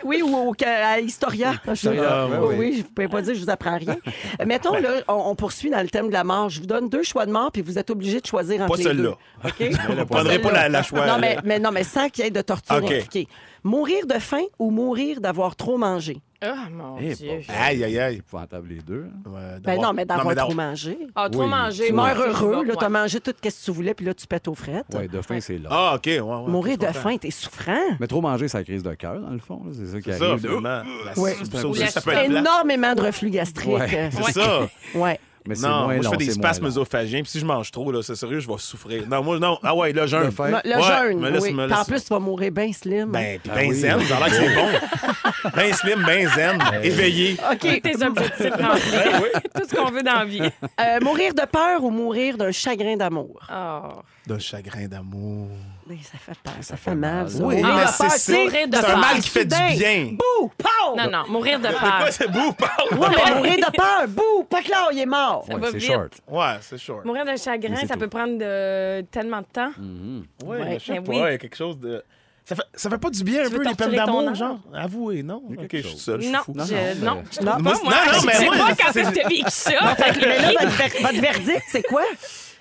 [0.03, 1.53] oui, ou au, à Historia?
[1.71, 2.55] Historia, Je- ouais, oui, oui.
[2.59, 3.97] oui, je ne pouvais pas dire, je vous apprends rien.
[4.41, 6.49] Euh, Mettons, là, on, on poursuit dans le thème de la mort.
[6.49, 8.77] Je vous donne deux choix de mort, puis vous êtes obligé de choisir entre Pas
[8.77, 9.03] les celle-là.
[9.43, 9.47] deux.
[9.47, 9.53] OK?
[9.59, 11.05] Je prendrai pas la, la choix.
[11.05, 12.83] Non, mais, mais non, mais sans qu'il y ait de torture OK.
[12.91, 13.27] impliquée.
[13.63, 16.17] Mourir de faim ou mourir d'avoir trop mangé?
[16.45, 17.29] Oh, mon Eh, Dieu.
[17.47, 17.53] bon.
[17.59, 18.15] Aïe, aïe, aïe.
[18.17, 19.05] Épouvantable les deux.
[19.07, 19.29] hein.
[19.29, 20.97] Ouais, Ben d'avoir- non, mais d'avoir trop mangé.
[21.15, 21.49] Ah, trop Oui.
[21.49, 21.87] manger.
[21.87, 24.47] Tu meurs heureux, là, t'as mangé tout ce que tu voulais, puis là, tu pètes
[24.47, 24.85] aux frettes.
[24.93, 25.69] Ouais, de faim, c'est là.
[25.71, 26.05] Ah, OK.
[26.05, 27.77] ouais, ouais, Mourir de faim, t'es souffrant.
[27.99, 29.61] Mais trop manger, c'est la crise de cœur, dans le fond.
[29.65, 29.71] là.
[29.73, 30.39] C'est ça qui ça, arrive.
[30.39, 30.61] finalement.
[31.05, 31.35] La- Ouais.
[31.51, 32.39] Ça Ou aussi, la ça peut être plat.
[32.39, 33.69] Énormément de reflux gastrique.
[33.69, 34.09] Ouais.
[34.11, 34.67] C'est ça.
[34.95, 35.19] Ouais.
[35.45, 37.21] Mais Non, moins moi, je fais des spasmes œsophagiens.
[37.21, 39.03] Puis si je mange trop, là, c'est sérieux, je vais souffrir.
[39.09, 39.57] Non, moi, non.
[39.61, 40.21] Ah ouais, le jeûne.
[40.21, 40.27] Le.
[40.29, 41.53] Le, le Ouais, jeûne, me laisse- oui.
[41.53, 43.11] me Puis en plus, tu vas mourir bien slim.
[43.11, 43.75] Ben, Ah ben oui.
[43.75, 44.67] zen, ça a l'air que c'est bon.
[45.55, 47.35] Ben slim, ben zen, éveillé.
[47.51, 47.81] OK.
[47.81, 48.91] Tes objectifs remplis.
[48.91, 49.41] Ouais, oui.
[49.55, 50.41] Tout ce qu'on veut dans la vie.
[50.79, 53.41] Euh, mourir de peur ou mourir d'un chagrin d'amour?
[53.53, 53.99] Oh.
[54.25, 55.49] D'un chagrin d'amour.
[55.85, 57.29] Ben, ça fait peur, ça, fait mal.
[57.29, 57.43] ça.
[57.43, 58.97] Oui, mais de c'est peur, c'est- Mourir de C'est un peur.
[58.99, 59.75] mal qui fait du Soudain.
[59.75, 60.05] bien.
[60.13, 60.51] Bouh!
[60.57, 60.95] Pow!
[60.97, 62.07] Non, non, mourir de De peur.
[62.11, 62.97] c'est beau, parle?
[62.99, 64.07] Ouais, mais mourir de peur!
[64.07, 64.43] Bouh!
[64.49, 65.43] Pas clair, il est mort!
[65.45, 65.91] Ça Ouais, va c'est vite.
[65.91, 66.13] short.
[66.27, 67.03] Ouais, c'est short.
[67.05, 67.99] Mourir d'un chagrin, Mais c'est ça tout.
[67.99, 69.71] peut prendre de- tellement de temps.
[69.77, 70.23] Mhm.
[70.45, 71.17] Ouais, Ouais, mais je sais ben pas, oui.
[71.17, 72.01] il y a quelque chose de.
[72.45, 74.27] Ça fait, ça fait pas du bien un veux peu les peines torturer ton d'amour,
[74.29, 74.35] âme?
[74.35, 74.57] genre?
[74.73, 75.41] Avouez, non?
[75.57, 76.53] Ok, je suis seul, je suis Non, fou.
[76.53, 77.51] Non, je- non, non, mais- je trouve Non.
[77.53, 77.93] pas, Moi, moi.
[77.93, 79.95] non, non, mais je sais moi, pas quand c'est- est-ce que t'as vécu ça.
[79.95, 82.01] Fait que, mais là, votre, ver- votre verdict, c'est quoi?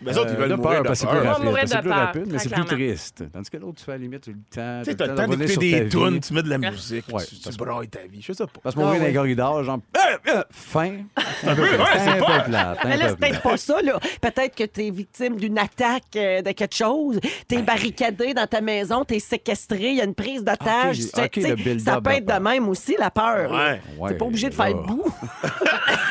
[0.04, 1.24] Mais autres, ils Euh, veulent de mourir peur, de parce que c'est peur.
[1.26, 1.44] rapide.
[1.44, 3.24] mourir de C'est plus peur, rapide, mais c'est plus triste.
[3.32, 4.84] Tandis que l'autre, tu fais à la limite, tu as le temps.
[4.84, 7.24] Tu sais, t'as t'as le temps d'écouter des tunes, tu mets de la musique, Ouais,
[7.24, 8.20] tu, tu brailles ta vie.
[8.22, 8.52] Je sais pas.
[8.62, 10.98] Parce que mourir Ah dans les corridors, genre, euh, euh, faim.
[11.40, 12.46] C'est un peu c'est pas-.
[12.84, 13.98] Mais là, c'est peut-être pas ça, là.
[14.20, 17.18] Peut-être que tu es victime d'une attaque euh, de quelque chose.
[17.48, 20.98] Tu es barricadé dans ta maison, tu es séquestré, il y a une prise d'otage.
[20.98, 22.40] Tu tu ça peut de être de peur.
[22.40, 23.52] même aussi, la peur.
[23.52, 23.72] là.
[23.72, 23.80] Ouais.
[23.98, 25.04] Ouais, T'es pas obligé de faire le bout.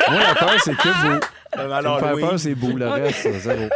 [0.09, 1.19] Moi, la peur, c'est que vous.
[1.57, 2.21] Euh, Alors, faire oui.
[2.21, 2.75] peur, c'est beau.
[2.77, 3.63] Le reste, c'est zéro.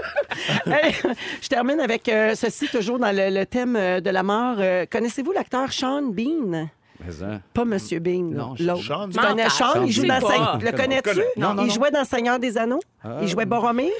[0.66, 0.94] Hey,
[1.42, 4.58] je termine avec euh, ceci, toujours dans le, le thème euh, de la mort.
[4.60, 6.68] Euh, Connaissez-vous l'acteur Sean Bean?
[7.04, 8.84] Mais, hein, Pas Monsieur Bean, là, Non, l'autre.
[8.84, 9.50] Sean Tu connais.
[9.50, 9.84] Sean?
[9.86, 10.20] Il joue dans.
[10.60, 11.02] Le connais-tu?
[11.10, 11.26] connais.
[11.38, 12.80] Non, non, il jouait dans Seigneur des Anneaux?
[13.04, 13.20] Ah.
[13.22, 13.92] Il jouait Boromir?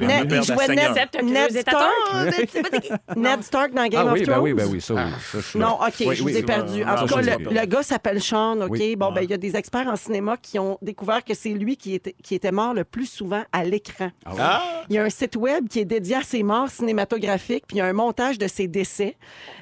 [0.00, 0.68] Ned- il jouait.
[0.68, 1.90] Ned, Ned Stark?
[3.16, 4.36] Ned Stark dans Game Ah of oui, Thrones.
[4.36, 5.00] ben oui, ben oui, ça, oui.
[5.32, 5.66] Ça, je suis là.
[5.66, 6.42] Non, OK, Oui, je oui, vous ai oui.
[6.46, 6.84] perdu.
[6.84, 8.68] En tout cas, le, gars s'appelle Sean, OK?
[8.70, 8.96] Oui.
[8.96, 11.76] Bon, ben il y a des experts en cinéma qui ont découvert que c'est lui
[11.76, 14.10] qui était, qui était mort le plus souvent à l'écran.
[14.24, 14.38] Ah oui?
[14.40, 14.62] Ah!
[14.88, 17.80] Il y a un site web qui est dédié à ses morts cinématographiques, puis il
[17.80, 19.16] y a un montage de ses décès.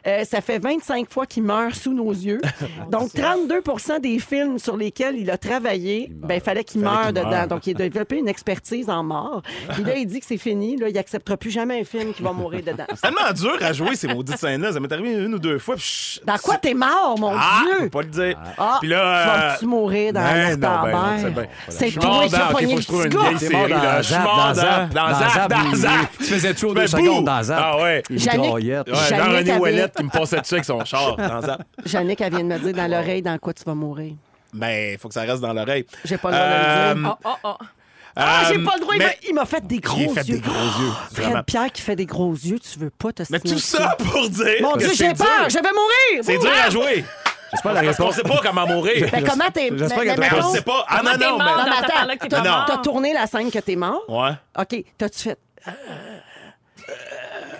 [0.06, 2.40] Euh, ça fait 25 fois qu'il meurt sous nos yeux.
[2.90, 6.28] Donc, 32% des films sur lesquels il a travaillé, meurt.
[6.28, 7.46] ben, il fallait qu'il meure dedans.
[7.48, 9.42] Donc, il a développé une expertise en mort.
[9.72, 10.76] Puis là, il dit que c'est fini.
[10.76, 12.84] Là, il n'acceptera plus jamais un film qui va mourir dedans.
[12.94, 14.72] C'est tellement dur à jouer ces maudites scènes-là.
[14.72, 15.76] Ça m'est arrivé une ou deux fois.
[15.76, 17.84] puis je- Dans quoi t'es mort, mon Ah, Dieu?
[17.84, 18.36] faut pas le dire.
[18.58, 20.82] Ah, Puis là, tu euh, vas-tu mourir dans ben la non,
[21.34, 21.90] ben c'est?
[21.90, 23.18] Je toi qui as dans- pogné le je petit gars.
[23.18, 23.32] dans
[23.98, 25.92] Je suis Zap, mort dans dans Zap, dans Zap, dans il- Zap.
[26.18, 27.60] Tu faisais toujours deux secondes dans Zap.
[27.62, 28.02] Ah ouais.
[28.10, 31.62] Il Jannick- Jean-René avait- Ouellette qui me passait dessus avec son char dans Zap.
[31.84, 34.12] Jannick, elle vient de me dire dans l'oreille dans quoi tu vas mourir.
[34.52, 35.84] Ben, il faut que ça reste dans l'oreille.
[36.04, 37.16] J'ai pas le droit de le dire.
[37.24, 37.64] Oh, oh, oh.
[38.20, 38.94] Ah, j'ai pas le droit.
[38.94, 40.34] il mais- m'a- Il m'a fait des gros Il fait yeux.
[40.36, 40.92] des gros yeux.
[41.12, 41.42] Fred Vraiment.
[41.44, 44.56] Pierre qui fait des gros yeux, tu veux pas te Mais tout ça pour dire.
[44.62, 46.22] Mon Dieu, j'ai peur, je vais mourir!
[46.24, 47.04] C'est dur à jouer.
[47.52, 48.16] J'espère la Parce qu'on réponse.
[48.16, 49.08] sait pas comment mourir.
[49.12, 49.70] Ben, comment t'es.
[49.74, 50.84] J'espère mais- mais Mais on sait pas.
[50.88, 51.44] Ah non, non, mais.
[52.30, 52.40] Mais?
[52.66, 54.02] T'as tourné la scène que t'es mort?
[54.08, 54.32] Ouais.
[54.58, 55.38] OK, t'as-tu fait.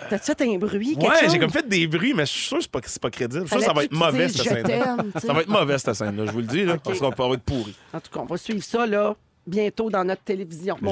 [0.09, 0.95] T'as-tu fait un bruit?
[0.97, 1.31] quelque Ouais, chose?
[1.31, 3.43] j'ai comme fait des bruits, mais je suis sûr que c'est pas, c'est pas crédible.
[3.45, 4.95] Je suis sûr que ça va Fallait-tu être mauvais, que tu cette dises, Je scène-là.
[4.97, 5.27] t'aime, tu sais.
[5.27, 6.65] Ça va être mauvais, cette scène-là, je vous le dis.
[6.65, 6.77] Là.
[6.85, 7.75] Ça sera pas être pourri.
[7.93, 9.15] En tout cas, on va suivre ça, là,
[9.47, 10.77] bientôt dans notre télévision.
[10.81, 10.91] Bon,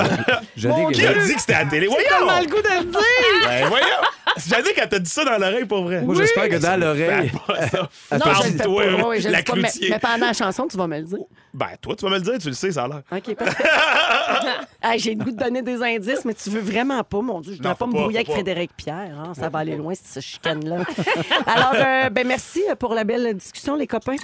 [0.56, 1.88] Je Mon dis Qui a que- dit que c'était à la télé?
[1.90, 2.42] j'ai tellement Voyons!
[2.42, 3.02] le goût de le dire!
[3.48, 3.86] Ben, voyons!
[4.38, 6.02] J'ai dit qu'elle t'a dit ça dans l'oreille, pour vrai.
[6.02, 7.30] Moi, j'espère que dans l'oreille.
[7.30, 7.90] Fais pas ça.
[8.12, 9.08] Non, je le fais Parle-toi, pas.
[9.10, 9.90] Oui, je le la dis pas, mais, cloutier.
[9.90, 11.18] mais pendant la chanson, tu vas me le dire.
[11.54, 13.02] Ben, toi, tu vas me le dire, tu le sais, ça a l'air.
[13.12, 13.64] OK, parfait.
[14.84, 17.54] Hey, J'ai le goût de donner des indices, mais tu veux vraiment pas, mon Dieu.
[17.54, 18.34] Je ne Non, dois pas faut me pas, brouiller avec pas.
[18.34, 19.16] Frédéric Pierre.
[19.20, 19.34] hein.
[19.38, 20.78] Ça va aller loin, cette chicane-là.
[21.48, 24.16] Alors, euh, ben, merci pour la belle discussion, les copains.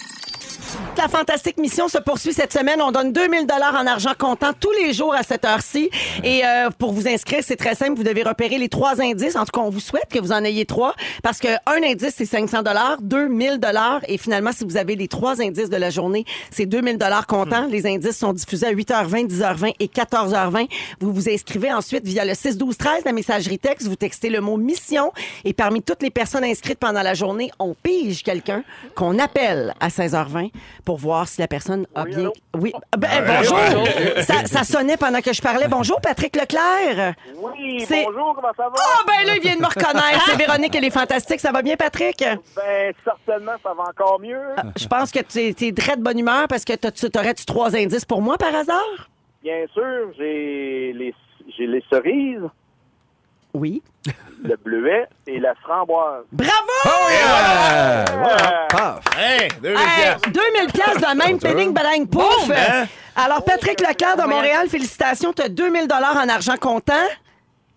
[1.03, 2.81] La fantastique mission se poursuit cette semaine.
[2.81, 5.89] On donne 2000 dollars en argent comptant tous les jours à cette heure-ci.
[6.23, 7.95] Et euh, pour vous inscrire, c'est très simple.
[7.97, 9.35] Vous devez repérer les trois indices.
[9.35, 12.13] En tout cas, on vous souhaite que vous en ayez trois parce que un indice,
[12.15, 13.99] c'est 500 dollars, 2000 dollars.
[14.07, 17.65] Et finalement, si vous avez les trois indices de la journée, c'est 2000 dollars comptant.
[17.67, 20.69] Les indices sont diffusés à 8h20, 10h20 et 14h20.
[21.01, 23.87] Vous vous inscrivez ensuite via le 6 12 13 la messagerie texte.
[23.87, 25.11] Vous textez le mot mission.
[25.43, 28.63] Et parmi toutes les personnes inscrites pendant la journée, on pige quelqu'un
[28.95, 30.51] qu'on appelle à 16h20
[30.85, 32.29] pour voir si la personne a bien.
[32.55, 32.71] Oui.
[32.91, 33.87] Ah, ben, bonjour.
[34.21, 35.67] ça, ça sonnait pendant que je parlais.
[35.67, 37.15] Bonjour, Patrick Leclerc.
[37.37, 38.75] Oui, C'est- bonjour, comment ça va?
[38.75, 40.23] Oh, ben là, il vient de me reconnaître.
[40.25, 41.39] C'est Véronique, elle est fantastique.
[41.39, 42.23] Ça va bien, Patrick?
[42.55, 44.41] Ben, certainement, ça va encore mieux.
[44.77, 47.45] Je pense que tu es, es très de bonne humeur parce que t'as- tu aurais-tu
[47.45, 49.09] trois indices pour moi par hasard?
[49.43, 51.13] Bien sûr, j'ai les,
[51.57, 52.47] j'ai les cerises.
[53.53, 53.81] Oui.
[54.43, 56.23] le bleuet et la framboise.
[56.31, 56.53] Bravo!
[56.85, 58.67] Voilà.
[58.69, 58.99] Paf.
[59.17, 60.29] Hey, 2000 Hey, piastres.
[60.31, 62.49] 2000 pièces de même péding badang pouf.
[62.51, 62.85] hein?
[63.15, 66.93] Alors Patrick Leclerc de Montréal, félicitations, tu as 2000 dollars en argent comptant.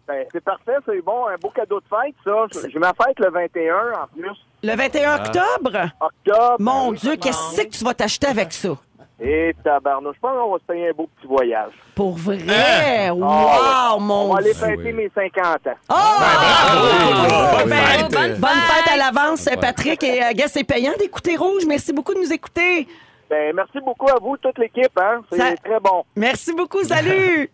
[0.08, 1.26] Ben, c'est parfait, c'est bon.
[1.26, 2.68] Un beau cadeau de fête, ça.
[2.72, 4.30] J'ai ma fête le 21 en plus.
[4.62, 5.90] Le 21 octobre?
[6.00, 6.56] Octobre.
[6.60, 8.70] Mon Ben Dieu, qu'est-ce que tu vas t'acheter avec ça?
[9.18, 11.72] Et tabarnouche, je pense qu'on va se payer un beau petit voyage.
[11.94, 13.08] Pour vrai?
[13.08, 14.00] Ah, Wow, ouais.
[14.04, 14.92] mon On va aller fêter oui.
[14.92, 15.70] mes 50 ans.
[15.88, 15.94] Oh!
[17.58, 18.12] Bonne Ben, fête.
[18.12, 19.48] bonne Bonne fête à l'avance.
[19.60, 20.02] Patrick.
[20.04, 21.62] Et gars, c'est payant d'écouter Rouge.
[21.66, 22.86] Merci beaucoup de nous écouter.
[23.30, 24.96] Ben, merci beaucoup à vous, toute l'équipe.
[25.00, 25.22] Hein?
[25.32, 26.04] C'est Ça- très bon.
[26.14, 26.84] Merci beaucoup.
[26.84, 27.50] Salut!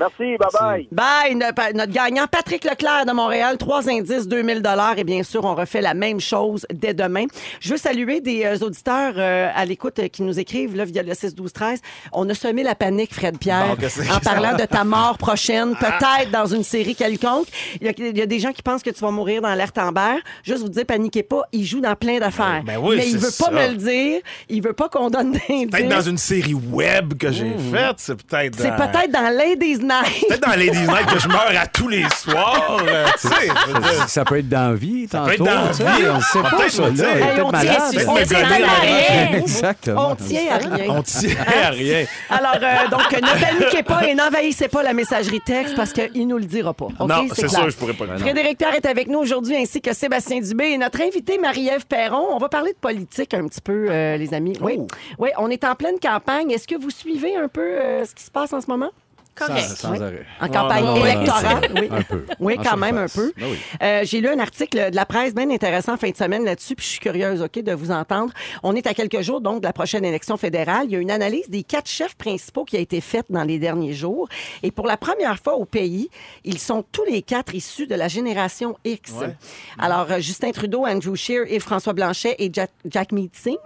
[0.00, 0.88] Merci, bye-bye.
[0.90, 1.34] Bye,
[1.74, 5.82] notre gagnant Patrick Leclerc de Montréal, trois indices, 2000 dollars et bien sûr, on refait
[5.82, 7.26] la même chose dès demain.
[7.60, 11.02] Je veux saluer des euh, auditeurs euh, à l'écoute euh, qui nous écrivent là, via
[11.02, 11.80] le 6 12 13.
[12.12, 15.26] On a semé la panique Fred Pierre Bon, en parlant de ta mort Ah.
[15.26, 17.46] prochaine, peut-être dans une série quelconque.
[17.80, 19.48] Il y, a, il y a des gens qui pensent que tu vas mourir dans
[19.48, 20.16] l'alerte Amber.
[20.44, 22.62] Juste vous dire paniquez pas, il joue dans plein d'affaires.
[22.64, 23.50] Ben oui, Mais il veut pas ça.
[23.50, 25.70] me le dire, il veut pas qu'on donne d'indices.
[25.70, 29.80] Peut-être dans une série web que j'ai faite, c'est peut-être C'est dans- peut-être dans Ladies
[29.90, 30.24] Night.
[30.28, 32.78] Peut-être dans Ladies Night que je meurs à tous les soirs.
[32.86, 33.34] euh, tu sais,
[33.66, 34.08] je veux dire.
[34.08, 35.26] Ça peut être dans la vie, tantôt.
[35.26, 36.08] peut être dans la tu sais, vie.
[36.08, 37.80] On sait pas, peut-être ça, est Hey, peut-être on tient malade.
[37.80, 39.38] sur- Peut-être on me tient gonner à en rien.
[39.40, 40.10] Exactement.
[40.10, 40.84] On tient à rien.
[40.88, 42.04] On tient à rien.
[42.30, 46.38] Alors, euh, donc, ne paniquez pas et n'envahissez pas la messagerie texte parce qu'il nous
[46.38, 46.86] le dira pas.
[46.86, 47.08] OK?
[47.08, 47.50] non, c'est clair.
[47.50, 48.20] sûr, je pourrais pas le dire.
[48.20, 52.26] Frédéric Pierre est avec nous aujourd'hui, ainsi que Sébastien Dubé et notre invité Marie-Ève Perron.
[52.30, 54.56] On va parler de politique un petit peu, euh, les amis.
[54.60, 54.76] Oui.
[54.78, 54.86] Oh.
[55.18, 56.50] oui, on est en pleine campagne.
[56.50, 58.90] Est-ce que vous suivez un peu euh, ce qui se passe en ce moment?
[59.38, 60.02] Sans, Correct.
[60.02, 60.26] arrêt.
[60.40, 61.60] En campagne non, non, électorale?
[61.74, 61.88] non, oui.
[61.90, 62.24] Un peu.
[62.40, 63.32] Oui, En quand même un peu.
[63.38, 63.58] Ben oui.
[63.82, 66.74] Euh, J'ai lu un article de la presse bien intéressant en fin de semaine là-dessus,
[66.74, 68.32] puis je suis curieuse, OK, de vous entendre.
[68.62, 70.86] On est à quelques jours, donc, de la prochaine élection fédérale.
[70.86, 73.58] Il y a une analyse des quatre chefs principaux qui a été faite dans les
[73.58, 74.28] derniers jours.
[74.62, 76.10] Et pour la première fois au pays,
[76.44, 79.12] ils sont tous les quatre issus de la génération X.
[79.12, 79.34] Ouais.
[79.78, 83.56] Alors, euh, Justin Trudeau, Andrew Scheer et François Blanchet et Jack, Jack Meeting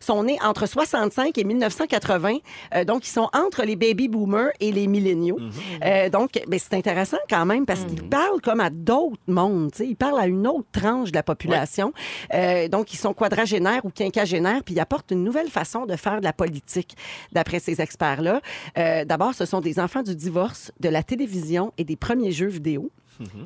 [0.00, 2.36] sont nés entre 65 et 1980.
[2.74, 5.38] Euh, donc, ils sont entre les baby boomers et les milléniaux.
[5.84, 9.72] Euh, donc, ben, c'est intéressant quand même parce qu'ils parlent comme à d'autres mondes.
[9.80, 11.92] Ils parlent à une autre tranche de la population.
[12.32, 16.18] Euh, donc, ils sont quadragénaires ou quinquagénaires, puis ils apportent une nouvelle façon de faire
[16.20, 16.96] de la politique,
[17.32, 18.40] d'après ces experts-là.
[18.78, 22.48] Euh, D'abord, ce sont des enfants du divorce, de la télévision et des premiers jeux
[22.48, 22.90] vidéo.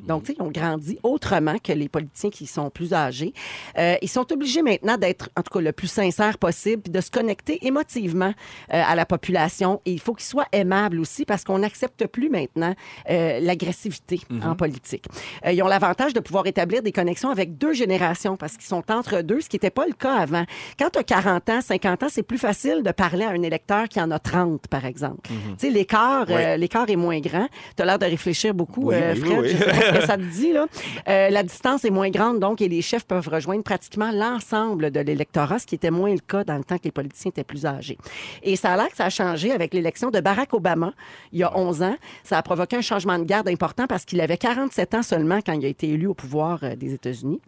[0.07, 3.33] Donc, tu sais, ils ont grandi autrement que les politiciens qui sont plus âgés.
[3.77, 7.01] Euh, ils sont obligés maintenant d'être, en tout cas, le plus sincère possible, puis de
[7.01, 8.33] se connecter émotivement
[8.73, 9.81] euh, à la population.
[9.85, 12.73] Et il faut qu'ils soient aimables aussi, parce qu'on n'accepte plus maintenant
[13.09, 15.05] euh, l'agressivité en politique.
[15.45, 18.83] Euh, ils ont l'avantage de pouvoir établir des connexions avec deux générations, parce qu'ils sont
[18.91, 20.45] entre deux, ce qui n'était pas le cas avant.
[20.77, 23.87] Quand tu as 40 ans, 50 ans, c'est plus facile de parler à un électeur
[23.87, 25.29] qui en a 30, par exemple.
[25.29, 27.47] Tu sais, l'écart, euh, l'écart est moins grand.
[27.75, 29.58] Tu as l'air de réfléchir beaucoup, Oui, euh, oui, Fred.
[29.59, 30.67] Ce que ça te dit, là.
[31.07, 34.99] Euh, la distance est moins grande, donc, et les chefs peuvent rejoindre pratiquement l'ensemble de
[34.99, 37.65] l'électorat, ce qui était moins le cas dans le temps que les politiciens étaient plus
[37.65, 37.97] âgés.
[38.43, 40.93] Et ça a l'air que ça a changé avec l'élection de Barack Obama
[41.31, 41.95] il y a 11 ans.
[42.23, 45.53] Ça a provoqué un changement de garde important parce qu'il avait 47 ans seulement quand
[45.53, 47.39] il a été élu au pouvoir euh, des États-Unis.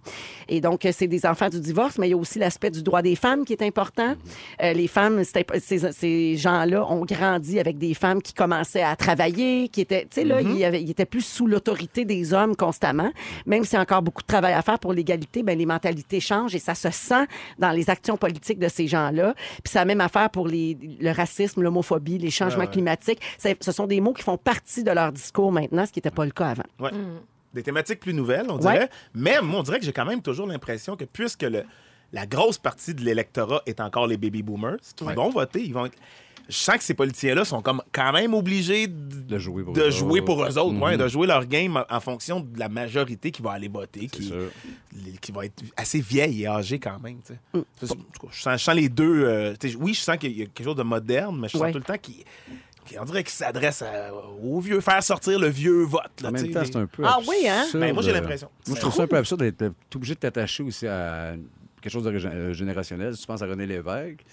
[0.50, 2.84] Et donc, euh, c'est des enfants du divorce, mais il y a aussi l'aspect du
[2.84, 4.15] droit des femmes qui est important.
[4.62, 9.67] Euh, les femmes, ces, ces gens-là ont grandi avec des femmes qui commençaient à travailler,
[9.69, 13.11] qui étaient, tu sais, là, ils, avaient- ils étaient plus sous l'autorité des hommes constamment.
[13.45, 16.19] Même s'il y a encore beaucoup de travail à faire pour l'égalité, ben, les mentalités
[16.19, 17.25] changent et ça se sent
[17.59, 19.33] dans les actions politiques de ces gens-là.
[19.35, 23.19] Puis c'est la même affaire pour les, le racisme, l'homophobie, les changements climatiques.
[23.37, 26.11] C'est- Ce sont des mots qui font partie de leur discours maintenant, ce qui n'était
[26.11, 26.63] pas le cas avant.
[26.79, 26.91] Ouais.
[27.53, 28.59] Des thématiques plus nouvelles, on Ouais.
[28.73, 28.89] dirait.
[29.13, 31.63] Mais moi, on dirait que j'ai quand même toujours l'impression que puisque le-
[32.13, 35.85] la grosse partie de l'électorat est encore les baby boomers, qui vont voter, ils vont
[35.85, 35.97] être-
[36.49, 39.82] Je sens que ces politiciens-là sont comme quand même obligés de, De jouer pour de
[39.84, 40.25] eux jouer autres.
[40.25, 41.04] pour eux autres, ouais, Mhm.
[41.04, 44.34] de jouer leur game en- fonction de la majorité qui va aller voter, qui,
[45.32, 47.17] va être assez vieille et âgée quand même.
[47.54, 47.60] Mm.
[47.60, 49.23] Ça, c'est- en tout cas, Je sens, je sens les deux.
[49.25, 51.71] euh, oui, je sens qu'il y a quelque chose de moderne, mais je sens Ouais.
[51.71, 52.15] tout le temps qu'il.
[52.99, 54.12] On dirait qu'il s'adresse à-
[54.43, 56.01] aux vieux, faire sortir le vieux vote.
[56.21, 57.36] là, En même temps, c'est un peu Ah absurde.
[57.41, 57.65] oui, hein?
[57.73, 58.49] Ben, moi, j'ai l'impression.
[58.67, 61.36] Moi, je trouve ça un peu absurde d'être obligé de t'attacher aussi à
[61.82, 63.15] quelque chose de euh, générationnel.
[63.15, 64.25] Si tu penses à René Lévesque,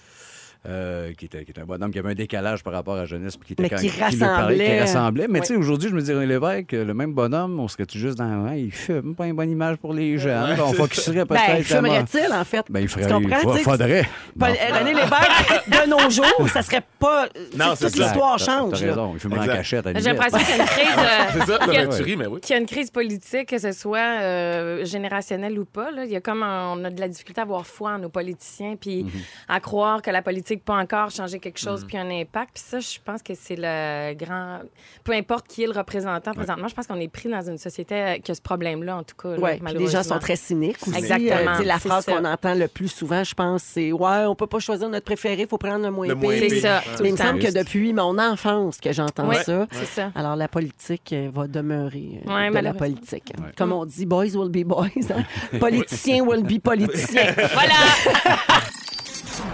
[0.67, 3.05] euh, qui, était, qui était un bonhomme qui avait un décalage par rapport à la
[3.05, 3.37] jeunesse.
[3.37, 4.65] puis Qui était Mais quand- qui parlait, rassemblait.
[4.65, 5.27] qui rassemblait.
[5.29, 5.45] Mais Ouais.
[5.45, 8.45] tu sais, aujourd'hui, je me dis, René Lévesque, le même bonhomme, on serait-tu juste dans.
[8.45, 10.57] Ouais, il fume, pas une bonne image pour les jeunes.
[10.59, 11.47] on focuserait peut-être.
[11.47, 12.65] Ben, fumerait-il, en fait?
[12.69, 13.07] Ben, il ferait.
[13.07, 13.53] Tu comprends?
[13.55, 14.09] il faudrait.
[14.37, 17.27] Paul- René Lévesque, de nos jours, ça serait pas.
[17.57, 18.03] Non, toute ça.
[18.03, 18.71] l'histoire change.
[18.79, 19.85] T'as raison, il fume en cachette.
[19.95, 20.87] J'ai l'impression qu'il y a une crise.
[21.33, 22.39] C'est ça, qu'il y a- la tu ris, mais oui.
[22.41, 25.89] qu'il y a une crise politique, que ce soit euh, générationnelle ou pas.
[26.05, 28.75] Il y a comme on a de la difficulté à avoir foi en nos politiciens,
[28.79, 29.09] puis Mhm.
[29.47, 31.65] à croire que la politique politique peut encore changer quelque Mm.
[31.65, 32.51] chose puis un impact.
[32.55, 34.59] Puis ça, je pense que c'est le grand.
[35.03, 38.19] Peu importe qui est le représentant présentement, je pense qu'on est pris dans une société
[38.23, 39.35] qui a ce problème-là, en tout cas.
[39.37, 40.97] Oui, les gens sont très cyniques aussi.
[40.97, 44.35] Exactement, Euh, sais, la phrase qu'on entend le plus souvent, je pense, c'est Ouais, on
[44.35, 46.29] peut pas choisir notre préféré, il faut prendre le moins Le pire.
[46.39, 46.83] C'est ça, Ouais.
[47.01, 49.67] Mais il me semble que depuis mon enfance que j'entends Ouais, ça.
[50.15, 53.33] Alors, la politique euh, va demeurer euh, Ouais, de la politique.
[53.57, 54.87] Comme on dit, boys will be boys.
[55.13, 55.23] hein.
[55.59, 57.33] Politiciens will be politiciens.
[57.53, 57.75] Voilà!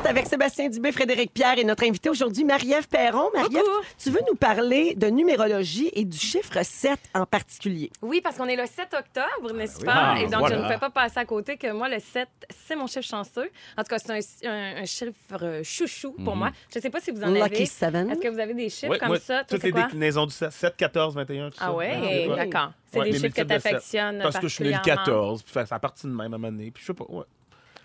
[0.08, 3.30] Avec Sébastien Dubé, Frédéric Pierre et notre invité aujourd'hui, Marie-Ève Perron.
[3.34, 3.86] Marie-Ève, Coucou.
[3.98, 7.90] tu veux nous parler de numérologie et du chiffre 7 en particulier.
[8.04, 9.86] Oui, parce qu'on est le 7 octobre, n'est-ce oui.
[9.86, 10.14] pas?
[10.16, 12.28] Ah, Et donc, je ne fais pas passer à côté que moi, le 7,
[12.68, 13.50] c'est mon chiffre chanceux.
[13.78, 14.12] En tout cas, c'est
[14.46, 16.52] un, un- un chiffre euh, chouchou pour moi.
[16.72, 17.66] Je ne sais pas si vous en Lucky avez.
[17.66, 18.12] Seven.
[18.12, 19.44] Est-ce que vous avez des chiffres comme moi, ça?
[19.44, 19.84] Toutes les quoi?
[19.84, 21.66] déclinaisons du 7, 7, 14, 21, tout ça.
[21.68, 22.36] Ah ouais, Ouais.
[22.36, 22.72] d'accord.
[22.92, 23.48] C'est Ouais, des chiffres que sept.
[23.48, 25.04] t'affectionnes Parce que je suis né le particulièrement.
[25.06, 26.70] 14, puis ça, ça partit de même à un moment donné.
[26.72, 27.24] Puis je sais pas, ouais.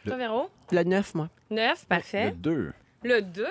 [0.06, 0.50] Toi, Véro?
[0.72, 1.28] Le 9, moi.
[1.50, 2.34] 9, Le parfait.
[2.36, 2.72] 2.
[3.02, 3.46] Le 2,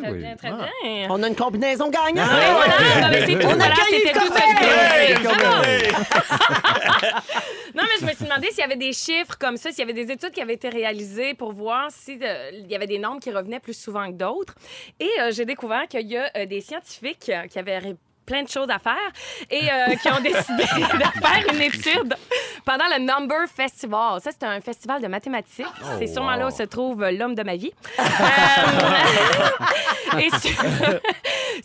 [0.00, 0.18] très oui.
[0.18, 0.66] bien, très Ah.
[0.82, 1.08] bien.
[1.10, 2.26] On a une combinaison gagnante.
[2.26, 3.44] Voilà, non, mais.
[3.44, 4.20] On Voilà, c'était tout
[7.74, 9.92] Non, je me suis demandé s'il y avait des chiffres comme ça, s'il y avait
[9.92, 13.60] des études qui avaient été réalisées pour voir s'il y avait des nombres qui revenaient
[13.60, 14.54] plus souvent que d'autres.
[15.00, 18.42] Et euh, j'ai découvert qu'il y a euh, des scientifiques euh, qui avaient ré- plein
[18.42, 18.94] de choses à faire
[19.50, 22.14] et euh, qui ont décidé de faire une étude
[22.64, 24.20] pendant le Number Festival.
[24.20, 25.66] Ça, c'est un festival de mathématiques.
[25.98, 27.72] c'est sûrement là où se trouve l'homme de ma vie.
[30.14, 30.64] Euh, et sur,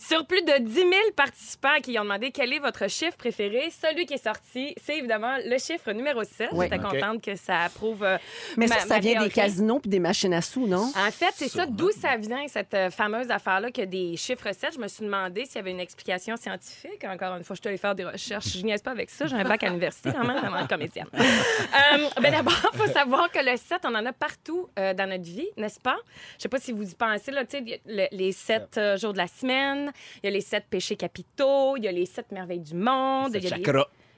[0.00, 4.06] sur plus de 10 000 participants qui ont demandé quel est votre chiffre préféré, celui
[4.06, 6.48] qui est sorti, c'est évidemment le chiffre numéro 7.
[6.52, 6.66] Oui.
[6.70, 8.16] J'étais contente que ça approuve euh,
[8.56, 10.90] Mais ma- ça, ça ma vient des casinos puis des machines à sous, non?
[10.96, 14.74] En fait, c'est ça, d'où ça vient, cette euh, fameuse affaire-là, que des chiffres 7.
[14.74, 17.04] Je me suis demandé s'il y avait une explication scientifique.
[17.04, 18.56] Encore une fois, je te allée faire des recherches.
[18.56, 19.26] Je niaise pas avec ça.
[19.26, 21.06] J'ai un bac à l'université quand même, être comédienne.
[21.14, 25.08] Euh, ben D'abord, il faut savoir que le 7, on en a partout euh, dans
[25.08, 25.96] notre vie, n'est-ce pas?
[26.38, 27.42] Je sais pas si vous y pensez, là,
[27.86, 29.89] le- les 7 jours de la semaine,
[30.22, 33.32] il y a les 7 péchés capitaux, il y a les 7 merveilles du monde,
[33.34, 33.56] il y a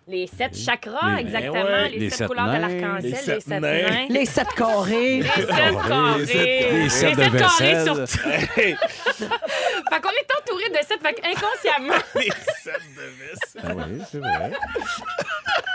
[0.09, 1.89] les- 7 chakras, Les- exactement, ouais.
[1.91, 3.61] les, Les 7 sept couleurs de l'arc-en-ciel, les les sept 7 nains.
[3.61, 4.07] nains.
[4.11, 5.21] Les sept carrés.
[5.21, 5.47] Les sept
[5.89, 6.25] carrés.
[6.25, 8.07] Les Les sept sept carrés surtout.
[8.57, 12.03] Fait qu'on est entouré de sept, fait inconsciemment.
[12.17, 12.31] les
[12.63, 13.57] 7 de vis.
[13.63, 14.51] Ah oui, c'est vrai.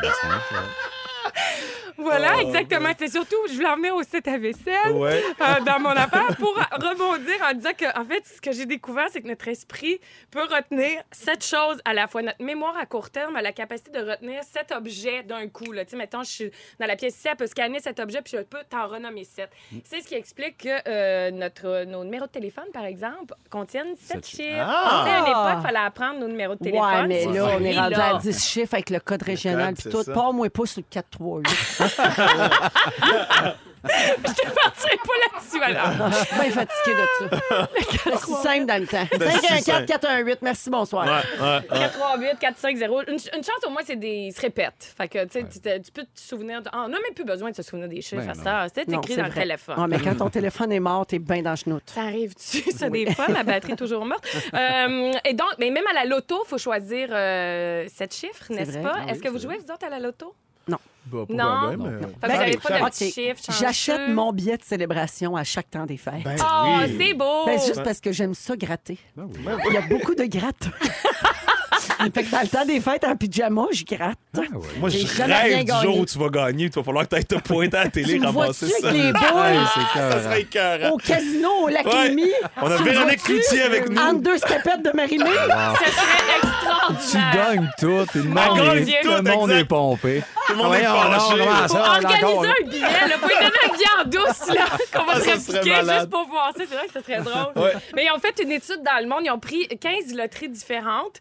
[1.98, 2.90] Voilà, exactement.
[2.98, 5.22] C'est surtout, je voulais emmener au set à vaisselle Ouais.
[5.42, 9.08] euh, dans mon affaire pour rebondir en disant que, en fait, ce que j'ai découvert,
[9.12, 10.00] c'est que notre esprit
[10.32, 12.22] peut retenir sept choses à la fois.
[12.22, 15.72] Notre mémoire à court terme a la capacité de retenir sept objets d'un coup.
[15.72, 15.86] Là.
[15.86, 18.34] Tu sais, mettons, je suis dans la pièce ici, elle peut scanner cet objet, puis
[18.38, 19.50] je peux t'en renommer sept.
[19.84, 24.26] C'est ce qui explique que euh, notre, nos numéros de téléphone, par exemple, contiennent sept
[24.26, 24.44] chiffres.
[24.60, 25.04] Ah!
[25.06, 26.88] Tu sais, à une époque, il fallait apprendre nos numéros de téléphone.
[26.88, 28.16] Ouais, mais là, on est rendu là.
[28.16, 29.74] à 10 chiffres avec le code régional.
[29.74, 30.04] puis tout.
[30.14, 31.08] Pas moi pas sur le 4,
[31.88, 33.54] 3, 8.
[33.88, 36.12] Je partirai pas là-dessus, alors.
[36.12, 37.70] Je suis bien fatiguée de ça.
[38.04, 39.06] C'est si simple dans le temps.
[39.18, 39.86] Ben, 5, 1, si 4, simple.
[39.86, 40.38] 4, 1, 8.
[40.42, 41.06] Merci, bonsoir.
[41.06, 41.80] Ouais, ouais, ouais.
[41.80, 43.02] 4, 3, 8, 4, 5, 0.
[43.04, 44.08] Une, une chance, au moins, c'est des.
[44.28, 44.94] Ils se répètent.
[44.98, 46.62] Fait que, tu sais, tu te- tu peux te souvenir.
[46.62, 46.70] De...
[46.74, 48.44] Ah, on n'a même plus besoin de se souvenir des chiffres Ben à non.
[48.44, 48.66] ça.
[48.74, 49.76] C'était Non, écrit c'est dans le téléphone.
[49.78, 51.84] Ah, mais quand ton téléphone est mort, t'es bien dans le chenoute.
[51.86, 53.28] Ça arrive-tu, ça, des fois?
[53.30, 54.26] Ma batterie est toujours morte.
[54.54, 58.72] Euh, et donc, mais même à la loto, il faut choisir euh, sept chiffres, n'est-ce
[58.72, 58.82] vrai.
[58.82, 58.94] pas?
[58.96, 60.34] Ah oui, Est-ce que vous jouez, vous autres, à la loto?
[60.68, 60.78] Bah,
[61.26, 61.70] pas Non.
[61.70, 63.34] bien, mais- Fait que Ben, vous n'avez pas de chanceux?
[63.60, 66.24] J'achète mon billet de célébration à chaque temps des fêtes.
[66.26, 66.96] Ben Oh, oui.
[67.00, 67.46] c'est beau!
[67.46, 68.98] Ben, c'est juste parce que j'aime ça gratter.
[69.18, 69.40] Ah oui.
[69.70, 70.68] Il y a beaucoup de gratte.
[72.14, 74.18] fait que dans le temps des fêtes, en pyjama, je gratte.
[74.38, 74.42] Ah.
[74.80, 75.82] Moi, J'ai je jamais rien rêve du gagné.
[75.84, 76.66] jour où tu vas gagner.
[76.66, 78.82] Il va falloir que tu ailles te pointer à la télé Tu me ramasser vois-tu
[78.82, 78.90] ça.
[78.90, 79.12] avec les Ouais,
[79.58, 79.68] boules?
[79.94, 80.90] c'est Ça serait écœurant.
[80.94, 82.10] au casino, au lac Ouais.
[82.10, 82.32] Lémy?
[82.62, 83.24] On a Tu Véronique?
[83.24, 84.02] Cloutier avec nous.
[84.02, 85.26] Entre deux scapettes de Marimé?
[85.26, 85.92] Ce serait
[86.40, 87.34] Tu extraordinaire!
[87.34, 87.88] gagnes tout.
[87.88, 89.62] et Le Ah, monde, gagne est, tout, le monde exact.
[89.62, 90.24] est pompé.
[90.48, 91.38] Tout le monde est Voyons, non, fâché.
[91.40, 92.46] comment Faut ça, organiser d'accord?
[92.46, 93.18] un billet, là.
[93.20, 96.00] Faut lui donner un billet en douce, là, qu'on va Ah, ça serait répliquer malade.
[96.00, 96.64] juste pour voir ça.
[96.70, 97.64] C'est vrai que ça serait drôle.
[97.64, 97.74] Ouais.
[97.96, 99.22] Mais ils ont fait une étude dans le monde.
[99.26, 101.20] Ils ont pris 15 loteries différentes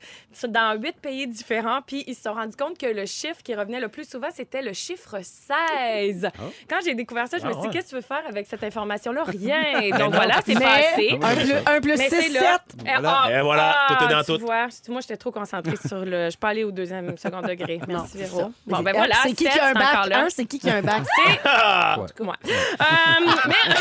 [0.49, 1.81] dans 8 pays différents.
[1.87, 4.63] Puis ils se sont rendus compte que le chiffre qui revenait le plus souvent, c'était
[4.63, 6.29] le chiffre 16.
[6.69, 7.73] Quand j'ai découvert ça, je me suis dit, Ah ouais.
[7.75, 9.25] qu'est-ce que tu veux faire avec cette information-là?
[9.25, 9.81] Rien.
[9.91, 10.11] Donc non.
[10.11, 11.19] voilà, c'est passé.
[11.23, 12.43] un plus, un plus Mais 6, c'est 7.
[13.03, 13.39] là.
[13.39, 14.47] Et voilà, tout est dans tu tout.
[14.47, 16.31] vois, moi, j'étais trop concentrée sur le.
[16.31, 17.81] Je peux aller au deuxième, second degré.
[17.89, 18.41] Merci, c'est Véro.
[18.41, 18.51] ça.
[18.67, 19.17] Bon, ben voilà.
[19.23, 20.13] C'est qui qui a un c'est bac?
[20.13, 21.03] Un, c'est qui qui a un bac?
[21.45, 21.97] Ah!
[22.01, 22.37] En tout cas, moi.
[22.45, 23.75] Euh, mais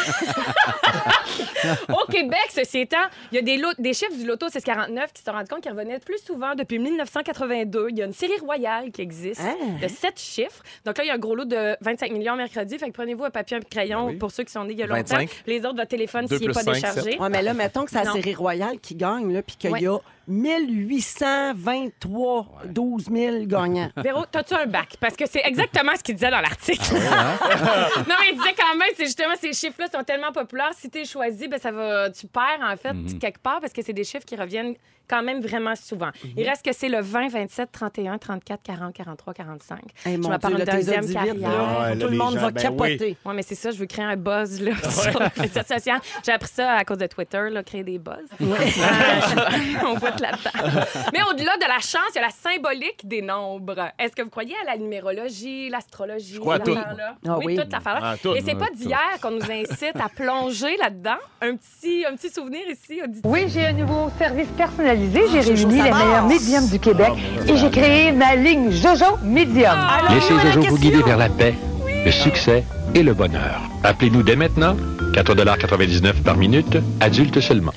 [1.93, 2.97] au Québec, ceci étant,
[3.31, 5.71] il y a des, des chiffres du loto 649 qui se sont rendus compte qu'ils
[5.71, 9.53] revenaient plus souvent depuis depuis 1982, il y a une série royale qui existe Ah.
[9.81, 10.61] de sept chiffres.
[10.85, 12.77] Donc là, il y a un gros lot de 25 millions mercredi.
[12.77, 14.15] Fait que prenez-vous un papier, un crayon oui.
[14.17, 15.17] pour ceux qui sont nés il y a longtemps.
[15.17, 15.29] 25.
[15.47, 17.17] Les autres, votre téléphone, s'il n'est pas déchargé.
[17.19, 19.81] Ouais, mais là, mettons que c'est la série royale qui gagne, là, puis qu'il Ouais.
[19.81, 23.89] y a 1823 12 000 gagnants.
[23.97, 24.95] Véro, t'as-tu un bac?
[24.99, 26.95] Parce que c'est exactement ce qu'il disait dans l'article.
[27.11, 27.37] Ah
[28.07, 30.71] non, mais il disait quand même, c'est justement ces chiffres-là sont tellement populaires.
[30.77, 33.19] Si t'es choisi, ben ça va, tu perds en fait Mhm.
[33.19, 34.73] quelque part parce que c'est des chiffres qui reviennent
[35.07, 36.11] quand même vraiment souvent.
[36.23, 36.31] Mhm.
[36.37, 39.79] Il reste que c'est le 20, 27, 31, 34, 40, 43, 45.
[40.05, 41.35] Hey, je mon me parle Dieu, d'une deuxième carrière.
[41.35, 43.17] Ouais, là, Tout le monde gens, va ben capoter.
[43.25, 45.93] Oui, mais c'est ça, je veux créer un buzz là, sur les réseaux sociaux.
[46.25, 48.15] J'ai appris ça à cause de Twitter, là, créer des buzz.
[48.39, 50.75] On voit là-dedans.
[51.13, 53.91] Mais au-delà de la chance, il y a la symbolique des nombres.
[53.99, 56.39] Est-ce que vous croyez à la numérologie, l'astrologie?
[56.43, 57.15] l'affaire-là?
[57.27, 57.55] Ah oui, oui.
[57.55, 57.73] toute.
[57.85, 58.35] Ah, tout.
[58.35, 61.17] Et c'est pas d'hier qu'on nous incite à plonger là-dedans.
[61.41, 63.21] Un petit, un petit souvenir ici, auditif.
[63.25, 64.47] Oui, j'ai un nouveau service
[64.95, 66.05] J'ai réuni les Savard.
[66.05, 67.11] meilleurs médiums du Québec
[67.47, 69.71] et j'ai créé ma ligne Jojo Médium.
[69.71, 71.53] Alors, Laissez Jojo vous guider vers la paix,
[72.05, 73.61] le succès et le bonheur.
[73.83, 74.75] Appelez-nous dès maintenant,
[75.13, 77.73] 4,99 par minute, adulte seulement.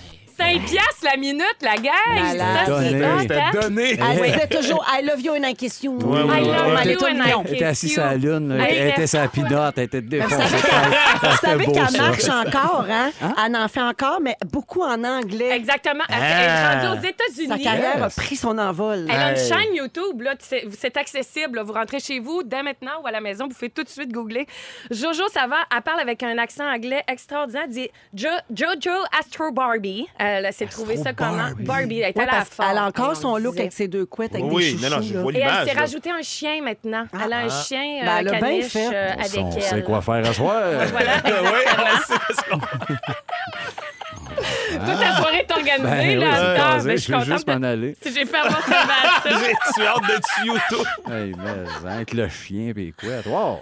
[0.53, 2.39] 5 piastres la minute, la gang!
[2.67, 3.51] Ça, c'est C'était hein?
[3.61, 3.99] donné.
[4.01, 5.93] Elle disait toujours I love you and I kiss you.
[5.99, 7.45] Ouais, ouais, I love Elle you était and I mignon.
[7.47, 8.65] Elle était assise sur la lune, là.
[8.69, 10.37] Elle était sa pinotte, elle était défoncée.
[10.37, 13.11] vous savez qu'elle marche encore, hein?
[13.45, 15.51] Elle en fait encore, mais beaucoup en anglais.
[15.57, 16.05] Exactement.
[16.09, 16.43] Elle Ah.
[16.43, 17.63] est rendue aux Sa États-Unis.
[17.63, 19.07] carrière a pris son envol.
[19.09, 21.61] Elle a une chaîne YouTube, là, c'est accessible.
[21.65, 24.13] Vous rentrez chez vous dès maintenant ou à la maison, vous faites tout de suite
[24.13, 24.47] googler.
[24.91, 27.65] Jojo ça va, elle parle avec un accent anglais extraordinaire.
[27.67, 30.07] Elle dit jo Jojo Astro Barbie.
[30.45, 31.49] Elle s'est trouvé ça comment?
[31.61, 32.01] Barbie.
[32.01, 34.83] Elle est parce a encore son look disait- avec ses deux couettes avec Oui, des
[34.89, 35.21] non, non, chouchous, je là.
[35.23, 35.69] vois Et elle l'image.
[35.69, 35.81] s'est là.
[35.81, 37.05] rajouté un chien maintenant.
[37.25, 38.89] Elle a un chien euh, Ben, elle a bien caniche fait.
[38.95, 39.63] euh, On avec sait- on elle.
[39.63, 40.63] sait quoi faire à soir?
[40.93, 42.59] Voilà, on sait qu'on-
[44.39, 46.57] Toute la soirée est organisée, Ben oui, là, c'est dedans.
[46.73, 47.97] casé, Mais je je suis contente juste m'en aller.
[48.03, 49.39] Si j'ai pas avoir Sébastien.
[49.47, 51.11] J'ai tu as hâte de tuyau tout.
[51.13, 53.11] Hey, mais, avec le chien et quoi.
[53.27, 53.61] Wow.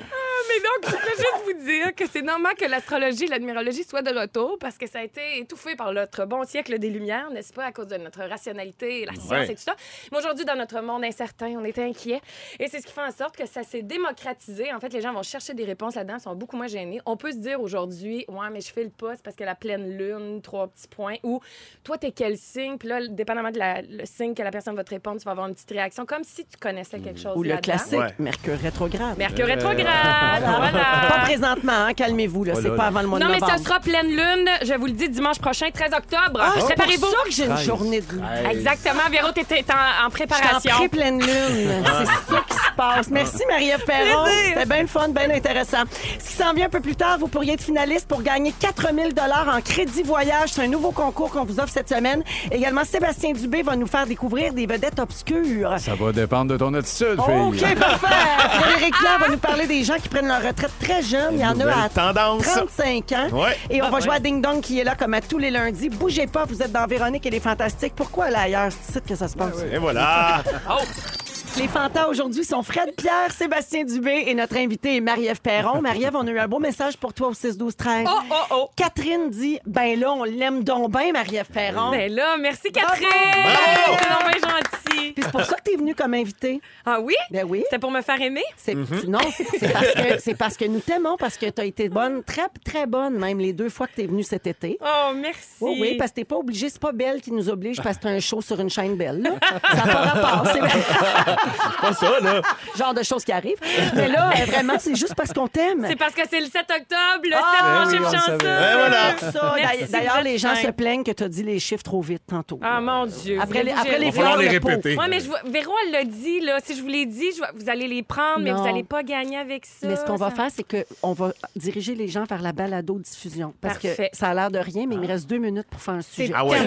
[0.62, 4.02] Donc, je voulais juste vous dire que c'est normal que l'astrologie et la numérologie soient
[4.02, 7.52] de retour parce que ça a été étouffé par notre bon siècle des Lumières, n'est-ce
[7.52, 9.44] pas, à cause de notre rationalité, la science Ouais.
[9.50, 9.74] et tout ça.
[10.12, 12.20] Mais aujourd'hui, dans notre monde incertain, on était inquiets.
[12.58, 14.72] Et c'est ce qui fait en sorte que ça s'est démocratisé.
[14.72, 17.00] En fait, les gens vont chercher des réponses là-dedans, sont beaucoup moins gênés.
[17.06, 19.54] On peut se dire aujourd'hui, ouais, mais je fais le pas, c'est parce que la
[19.54, 21.40] pleine lune, trois petits points, ou
[21.84, 22.78] toi, t'es quel signe?
[22.78, 25.32] Puis là, dépendamment de la- le signe que la personne va te répondre, tu vas
[25.32, 28.14] avoir une petite réaction, comme si tu connaissais quelque chose Ou le classique, Ouais.
[28.18, 29.16] Mercure rétrograde.
[29.18, 31.08] Mercure rétrograde, voilà.
[31.08, 33.58] Pas présentement, hein, calmez-vous, là, Oh c'est pas avant le mois Non, de mais novembre.
[33.58, 36.40] ça sera pleine lune, je vous le dis, dimanche prochain, 13 octobre.
[36.40, 37.06] Ah, c'est pour Préparez-vous.
[37.06, 40.70] ça que j'ai une journée de Exactement, Véro, t'étais en, en préparation.
[40.76, 41.84] pré-pleine lune.
[41.84, 43.08] C'est ça qui se passe.
[43.10, 44.24] Merci, Marie-Ève Perron.
[44.48, 45.82] C'était bien le fun, bien intéressant.
[46.18, 49.14] Ce qui s'en vient un peu plus tard, vous pourriez être finaliste pour gagner 4000
[49.54, 50.50] en crédit voyage.
[50.52, 52.22] C'est un nouveau concours qu'on vous offre cette semaine.
[52.50, 55.74] Également, Sébastien Dubé va nous faire découvrir des vedettes obscures.
[55.78, 57.74] Ça va dépendre de ton attitude, OK, fille.
[57.76, 58.06] parfait.
[58.60, 61.34] Frédéric Plard va nous parler des gens qui prennent leur retraite très jeunes.
[61.34, 62.42] Il y en a à tendance.
[62.42, 63.28] 35 ans.
[63.32, 63.56] Ouais.
[63.70, 65.88] Et on va jouer à Ding Dong qui est là comme à tous les lundis.
[65.88, 67.94] Bougez pas, vous êtes dans Véronique et les Fantastiques.
[67.94, 68.70] Pourquoi là ailleurs?
[68.70, 69.64] C'est ici que ça se passe?
[69.72, 70.42] Et voilà.
[71.58, 75.80] Les Fantas aujourd'hui sont Fred Pierre, Sébastien Dubé et notre invité est Marie-Ève Perron.
[75.80, 78.04] Marie-Ève, on a eu un beau message pour toi au 6-12-13.
[78.06, 78.70] Oh, oh, oh.
[78.76, 81.90] Catherine dit Ben là, on l'aime donc bien, Marie-Ève Perron.
[81.92, 83.08] Ben là, merci Catherine.
[83.08, 83.98] Bravo.
[83.98, 85.12] C'est donc bien gentil.
[85.12, 86.60] Puis c'est pour ça que tu es venue comme invitée.
[86.84, 87.14] Ah oui?
[87.30, 87.62] Ben oui.
[87.64, 88.44] C'était pour me faire aimer?
[88.56, 88.74] C'est,
[89.06, 92.22] Non, c'est parce, que, c'est parce que nous t'aimons, parce que tu as été bonne,
[92.22, 94.78] très, très bonne, même les deux fois que tu es venue cet été.
[94.82, 95.40] Oh, merci.
[95.62, 98.02] Oui, oui, parce que t'es pas obligé, c'est pas Belle qui nous oblige parce que
[98.02, 99.22] t'as un show sur une chaîne Belle.
[99.22, 99.30] là.
[99.70, 100.52] Ça n'a pas rapport.
[100.52, 100.60] C'est
[101.80, 102.34] pas ça, là.
[102.36, 103.58] le genre de choses qui arrivent.
[103.94, 105.84] Mais là, euh, vraiment, c'est juste parce qu'on t'aime.
[105.88, 108.38] C'est parce que c'est le 7 octobre, le 7 Ah, mon oui, chiffre chanceux.
[108.38, 108.72] savait.
[108.72, 109.16] Et voilà.
[109.18, 109.54] C'est ça.
[109.56, 112.58] Merci, D'ailleurs- les gens se plaignent que tu as dit les chiffres trop vite tantôt.
[112.62, 113.38] Ah, mon Dieu.
[113.40, 114.68] Après les, après les fleurs les de peau.
[114.68, 114.96] répéter.
[114.96, 116.58] Ouais, mais je vois, Véro, elle l'a dit, là.
[116.64, 119.02] Si je vous l'ai dit, je vois- vous allez les prendre, mais vous n'allez pas
[119.02, 119.86] gagner avec ça.
[119.86, 123.54] Mais ce qu'on va faire, c'est qu'on va diriger les gens vers la balado-diffusion.
[123.60, 124.10] Parce Parfait.
[124.12, 126.02] que ça a l'air de rien, mais il me reste deux minutes pour faire un
[126.02, 126.32] sujet.
[126.34, 126.58] Ah ouais.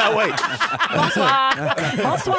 [0.00, 0.30] Ah ouais.
[0.94, 1.54] Bonsoir.
[2.02, 2.38] Bonsoir.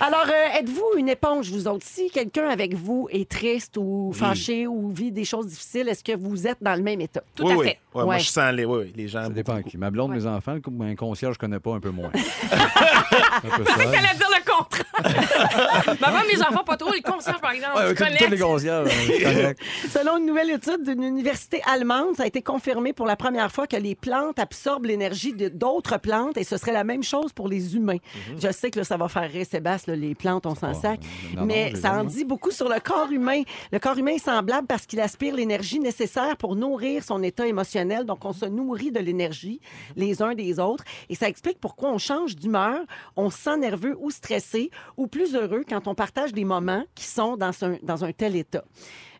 [0.00, 1.84] Alors, euh, êtes-vous une éponge, vous autres?
[1.86, 6.16] Si quelqu'un avec vous est triste ou fâché ou vit des choses difficiles, est-ce que
[6.16, 7.22] vous êtes dans le même état?
[7.34, 7.66] Tout oui, à oui.
[7.66, 7.78] fait.
[7.94, 8.20] Ouais, Moi, Ouais.
[8.20, 9.22] je sens les, oui, oui, les gens.
[9.24, 9.78] Ça dépend qui.
[9.78, 12.10] Ma blonde, mes enfants, le coup- un concierge, je connais pas un peu moins.
[12.52, 13.74] un peu ça.
[13.76, 15.96] T'allais dire le contraire.
[16.00, 16.92] Maman, mes enfants, pas trop.
[16.92, 18.16] Les concierges, par exemple, Ouais, je tous- connais.
[18.18, 19.54] tous les concierges, euh, connais.
[19.90, 23.66] Selon une nouvelle étude d'une université allemande, ça a été confirmé pour la première fois
[23.66, 27.48] que les plantes absorbent l'énergie de d'autres plantes et ce serait la même chose pour
[27.48, 27.98] les humains.
[28.38, 31.00] Je sais que là, ça va faire rire Sébastien, là, les plantes, on s'en sac.
[31.34, 33.42] Non, non, Mais ça en dit beaucoup sur le corps humain.
[33.72, 38.04] Le corps humain est semblable parce qu'il aspire l'énergie nécessaire pour nourrir son état émotionnel.
[38.04, 39.60] Donc, on se nourrit de l'énergie
[39.96, 40.84] les uns des autres.
[41.08, 42.80] Et ça explique pourquoi on change d'humeur,
[43.16, 47.04] on se sent nerveux ou stressé ou plus heureux quand on partage des moments qui
[47.04, 48.64] sont dans un, dans un tel état.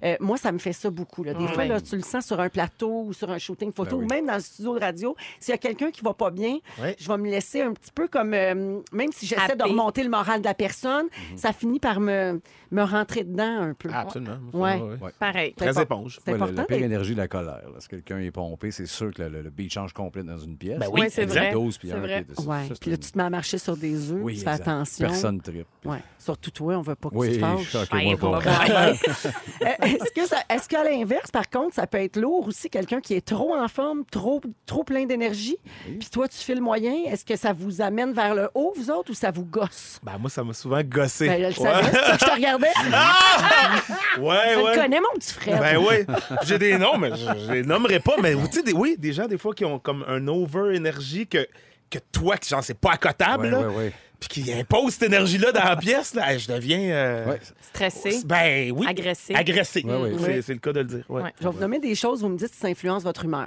[0.05, 1.25] Euh, moi, ça me fait ça beaucoup.
[1.25, 1.35] là.
[1.35, 1.53] Des Ouais.
[1.53, 4.05] fois, là, tu le sens sur un plateau ou sur un shooting photo Ben oui.
[4.05, 5.17] ou même dans le studio de radio.
[5.41, 6.97] S'il y a quelqu'un qui va pas bien, Ouais.
[6.99, 8.35] je vais me laisser un petit peu comme...
[8.35, 11.07] euh, même si j'essaie de remonter le moral de la personne,
[11.37, 13.89] ça finit par me, me rentrer dedans un peu.
[13.93, 14.39] Ah, absolument.
[14.53, 14.81] Ouais.
[15.01, 15.11] Ouais.
[15.19, 15.55] Pareil.
[15.59, 16.19] C'est Très éponge.
[16.25, 16.63] C'est Ouais, la- important.
[16.63, 17.63] la pire énergie de la colère.
[17.73, 17.81] là.
[17.81, 20.57] Si quelqu'un est pompé, c'est sûr que le, le- le beat change complet dans une
[20.57, 20.79] pièce.
[20.79, 21.53] Ben oui, Ouais, c'est vrai.
[21.53, 22.27] Dose, puis C'est un vrai.
[22.47, 22.69] Ouais.
[22.69, 24.51] ça, Puis là, une- tu te mets à marcher sur des œufs, Oui, tu fais
[24.51, 25.07] attention.
[25.09, 25.67] Personne tripe.
[25.85, 25.99] Ouais.
[26.19, 27.77] Surtout toi, on veut pas que tu Oui, te fâches.
[29.87, 33.15] Est-ce que ça- est-ce qu'à l'inverse, par contre, ça peut être lourd aussi, quelqu'un qui
[33.15, 35.57] est trop en forme, trop, trop plein d'énergie,
[35.99, 38.91] puis toi, tu fais le moyen, est-ce que ça vous amène vers le haut, vous
[38.91, 39.99] autres, ou ça vous gosse?
[40.03, 41.27] Ben, moi, ça m'a souvent gossé.
[41.29, 42.73] Ben, je le savais, c'est ça que je te regardais.
[44.19, 44.75] Ouais, Je le ouais.
[44.75, 45.61] connais, mon petit frère.
[45.61, 46.05] Ben oui,
[46.45, 48.15] j'ai des noms, mais je, je les nommerai pas.
[48.23, 51.47] Mais tu sais, des- oui, des gens, des fois, qui ont comme un over-énergie que,
[51.91, 53.93] que toi, que genre, c'est pas accotable, Ouais, là, ouais, ouais.
[54.21, 56.79] Puis qui impose cette énergie-là dans la pièce, là, hey, je deviens.
[56.81, 57.41] euh, Ouais.
[57.61, 58.21] Stressé.
[58.25, 58.87] Ben oui.
[58.89, 59.35] Agressé.
[59.35, 59.83] Agressé.
[59.85, 60.13] Ouais, ouais.
[60.25, 61.05] C'est, c'est le cas de le dire.
[61.09, 61.23] ouais.
[61.23, 61.33] Ouais.
[61.41, 63.45] Je vais vous nommer des choses, vous me dites si ça influence votre humeur.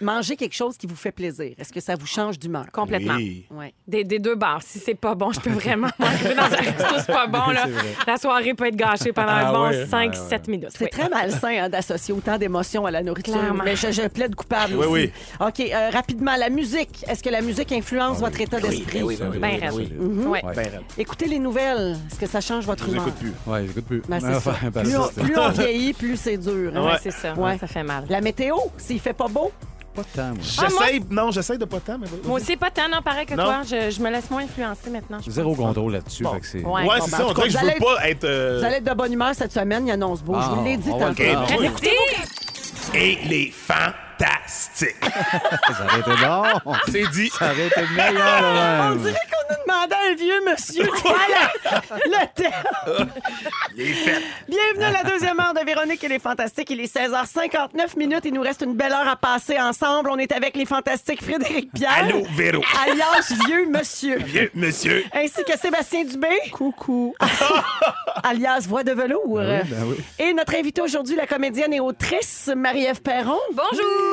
[0.00, 1.52] Manger quelque chose qui vous fait plaisir.
[1.58, 2.64] Est-ce que ça vous change d'humeur?
[2.72, 3.16] Complètement.
[3.16, 3.44] Oui.
[3.50, 3.72] Ouais.
[3.86, 4.62] Des, des deux bars.
[4.62, 7.38] Si c'est pas bon, je peux vraiment m'arriver dans un resto, c'est pas bon.
[7.52, 7.66] Là.
[8.06, 9.84] La soirée peut être gâchée pendant Ah un bon ouais.
[9.84, 10.70] 5-7 minutes.
[10.76, 10.90] C'est Oui.
[10.90, 13.34] très malsain hein, d'associer autant d'émotions à la nourriture.
[13.34, 13.62] Clairement.
[13.64, 15.12] Mais je, je plaide coupable Oui, aussi.
[15.40, 15.46] oui.
[15.46, 17.04] OK, euh, rapidement, la musique.
[17.08, 19.02] Est-ce que la musique influence votre état d'esprit?
[19.02, 20.44] oui, oui, oui, Ben oui, Ouais.
[20.44, 20.54] Ouais.
[20.54, 20.80] Ben raide.
[20.96, 21.96] Écoutez les nouvelles.
[22.10, 23.08] Est-ce que ça change votre Je vous humeur?
[23.08, 23.34] écoute plus.
[23.52, 24.02] Ouais, j'écoute plus.
[24.08, 24.36] Ben, c'est ça.
[24.52, 26.72] Enfin, ben, Plus, ça, on, plus on vieillit, plus c'est dur.
[26.74, 26.80] hein?
[26.84, 26.98] Ouais, Ouais.
[27.02, 27.34] c'est ça.
[27.34, 27.58] Ouais.
[27.58, 28.04] Ça fait mal.
[28.08, 29.50] La météo, s'il fait pas beau,
[29.94, 30.36] Pas tant, moi.
[30.40, 31.04] J'essaye.
[31.10, 32.06] Non, j'essaye de pas tant, mais.
[32.24, 33.44] Moi aussi, pas tant, non, pareil que Non.
[33.44, 33.62] toi.
[33.64, 35.18] Je, je me laisse moins influencer maintenant.
[35.24, 36.22] je Zéro contrôle là-dessus.
[36.22, 36.32] Bon.
[36.32, 36.38] Ouais.
[36.38, 37.26] Ouais, bon, c'est ben, ça.
[37.26, 38.24] On dirait que je vous veux pas être.
[38.24, 39.86] euh, vous allez être de bonne humeur cette semaine.
[39.86, 40.36] Il annonce beau.
[40.40, 41.60] je vous l'ai dit Ah, on va tantôt.
[41.60, 41.88] Merci.
[42.94, 43.50] Et les
[44.18, 44.96] fantastiques.
[45.02, 46.72] Ça aurait été bon.
[46.90, 47.30] C'est dit.
[47.30, 49.56] Ça aurait été meilleur, là, On dirait qu'on a
[49.86, 53.08] demandé à un vieux monsieur de faire la- le thème.
[53.76, 54.22] Les fêtes.
[54.48, 56.70] Bienvenue à la deuxième heure de Véronique et les Fantastiques.
[56.70, 58.24] Il est 16h59 minutes.
[58.24, 60.10] Il nous reste une belle heure à passer ensemble.
[60.10, 61.92] On est avec les Fantastiques Frédéric Pierre.
[61.98, 62.62] Allô, Véro.
[62.86, 64.18] Alias Vieux Monsieur.
[64.18, 65.04] Vieux monsieur.
[65.14, 66.28] Ainsi que Sébastien Dubé.
[66.52, 67.14] Coucou.
[68.22, 69.36] alias Voix de velours.
[69.38, 69.96] Ben oui, ben oui.
[70.18, 73.38] Et notre invitée aujourd'hui, la comédienne et autrice Marie-Ève Perron.
[73.52, 74.07] Bonjour!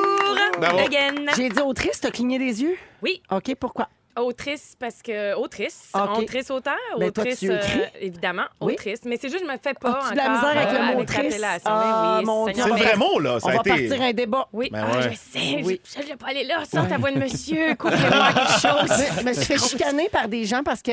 [0.58, 0.78] Bravo.
[0.78, 1.26] Again.
[1.36, 2.76] J'ai dit autrice, t'as cligné des yeux?
[3.02, 3.88] Oui, OK, pourquoi?
[4.22, 6.18] Autrice parce que autrice, Ok.
[6.22, 7.80] autrice auteur, Ben, toi, autrice tu écris?
[7.80, 8.74] euh, évidemment, Oui.
[8.74, 10.78] autrice, mais c'est juste je me fais pas As-tu de la misère avec euh, le
[10.78, 11.22] mot avec autrice?
[11.38, 11.70] l'appellation.
[11.70, 13.40] Ah, oui, mon C'est le vrai mot, là.
[13.40, 13.70] Ça On a va été.
[13.88, 14.48] partir un débat.
[14.52, 15.02] Oui, Ben ah, ouais.
[15.10, 15.80] je sais, Oui.
[15.94, 19.04] je ne vais pas aller là, sors ta voix de monsieur, coupez-moi quelque chose.
[19.20, 20.92] Je me suis fait chicaner par des gens parce que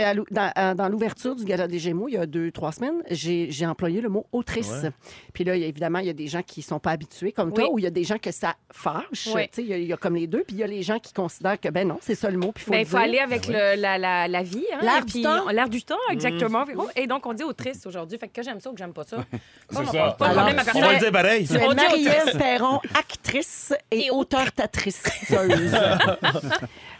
[0.75, 4.09] dans, l'ouverture du Gala des Gémeaux, il y a deux, trois semaines, j'ai employé le
[4.09, 4.85] mot autrice.
[5.33, 7.79] Puis là, évidemment, il y a des gens qui sont pas habitués comme toi ou
[7.79, 9.29] il y a des gens que ça fâche.
[9.33, 9.43] Oui.
[9.43, 10.43] Tu sais, Il y, a- il y a comme les deux.
[10.43, 12.51] Puis il y a les gens qui considèrent que, ben non, c'est ça le mot,
[12.51, 14.63] puis il faut Ben, avec le- la, la, la vie.
[14.73, 15.47] Hein, L'air du temps.
[15.49, 16.65] L'air du temps, exactement.
[16.95, 18.17] Et donc, on dit autrice aujourd'hui.
[18.17, 19.17] Fait que j'aime ça ou que j'aime pas ça.
[19.73, 20.15] Pas mon- ça.
[20.17, 20.93] Pas de Alors, problème à tu On va personne.
[20.93, 21.47] le dire pareil.
[21.47, 22.37] Tu es On dit Marie-Ève autrice.
[22.37, 25.75] Perron, actrice et Et auteur-tatriceuse.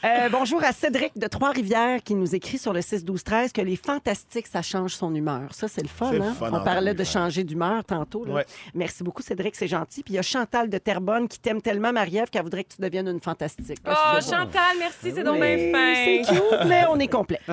[0.06, 4.48] Euh, bonjour à Cédric de Trois-Rivières qui nous écrit sur le 6-12-13 que les fantastiques,
[4.48, 5.44] ça change son humeur.
[5.52, 6.10] Ça, c'est le fun.
[6.12, 6.36] C'est le hein?
[6.38, 8.26] fun, On en parlait de changer d'humeur tantôt.
[8.26, 8.34] là.
[8.34, 8.46] Ouais.
[8.74, 10.04] Merci beaucoup, Cédric, c'est gentil.
[10.04, 12.82] Puis il y a Chantal de Terrebonne qui t'aime tellement, Marie-Ève, qu'elle voudrait que tu
[12.82, 13.80] deviines une fantastique.
[13.88, 14.30] Oh, C'est.
[14.30, 15.94] Chantal, merci, c'est donc bien fin.
[15.96, 17.40] C'est cute, mais on est complet.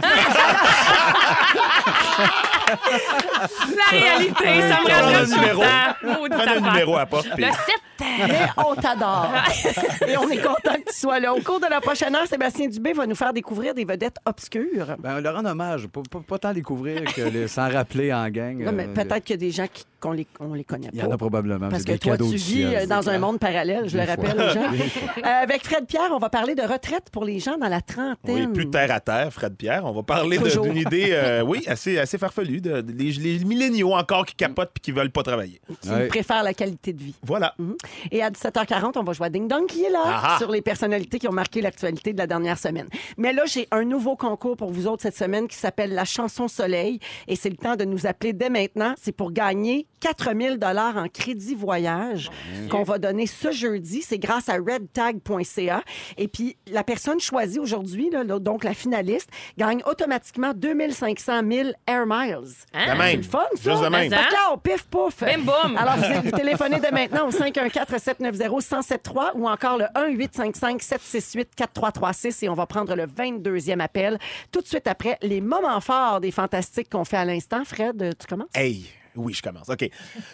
[2.70, 5.62] La réalité, ça me rappelle le tout numéro.
[5.62, 6.28] le
[6.60, 6.70] temps.
[6.70, 7.26] Numéro à porte.
[7.36, 7.54] Le 7.
[8.00, 9.30] Mais on t'adore.
[10.08, 11.34] Et on est content que tu sois là.
[11.34, 14.96] Au cours de la prochaine heure, Sébastien Dubé va nous faire découvrir des vedettes obscures.
[14.98, 15.86] Ben, leur rendre hommage.
[15.88, 18.56] Pas, pas, pas tant découvrir que les- s'en rappeler en gang.
[18.64, 20.88] Non, mais euh, peut-être qu'il y a des gens qui, qu'on les, on les connaît
[20.92, 21.14] Il y en pas.
[21.14, 21.68] a probablement.
[21.68, 23.20] Parce que des toi, cadeaux tu vis ciel, euh, dans un clair.
[23.20, 24.70] monde parallèle, je le rappelle aux gens.
[25.20, 28.16] Euh, avec Fred Pierre, on va parler de retraite pour les gens dans la trentaine.
[28.34, 29.84] Oui, plus terre à terre, Fred Pierre.
[29.84, 32.60] On va parler d'une idée, euh, oui, assez, assez farfelue.
[32.60, 35.60] De, de- les, les milléniaux encore qui capotent puis qui veulent pas travailler.
[35.80, 36.06] qui Ouais.
[36.08, 37.14] préfèrent la qualité de vie.
[37.22, 37.54] Voilà.
[37.58, 37.76] Mhm.
[38.10, 40.38] Et à 17h40, on va jouer à Ding Dong qui est là Ah ah.
[40.38, 42.88] sur les personnalités qui ont marqué l'actualité de la dernière semaine.
[43.18, 46.48] Mais là, j'ai un nouveau concours pour vous autres cette semaine qui s'appelle La chanson
[46.48, 46.98] Soleil
[47.28, 48.94] et c'est le temps de nous appeler dès maintenant.
[49.00, 52.30] C'est pour gagner 4000 dollars en crédit voyage
[52.70, 54.02] qu'on va donner ce jeudi.
[54.02, 55.82] C'est grâce à redtag.ca.
[56.16, 59.28] Et puis, la personne choisie aujourd'hui, donc la finaliste,
[59.58, 62.54] gagne automatiquement 2500 000 Air Miles.
[62.74, 62.96] Hein?
[62.98, 63.70] C'est le fun, ça.
[63.70, 64.10] Juste de même.
[64.10, 65.20] Fait que là, au pif pouf.
[65.20, 65.76] Bim, boum.
[65.76, 72.66] Alors, vous, vous téléphonez dès maintenant au 514-790-1073 ou encore le 1-855-768-4336 et on va
[72.66, 74.18] prendre le 22e appel
[74.50, 77.64] tout de suite après les moments forts des fantastiques qu'on fait à l'instant.
[77.64, 78.48] Fred, tu commences?
[78.54, 78.86] Hey,
[79.24, 79.68] oui, je commence.
[79.68, 79.88] OK.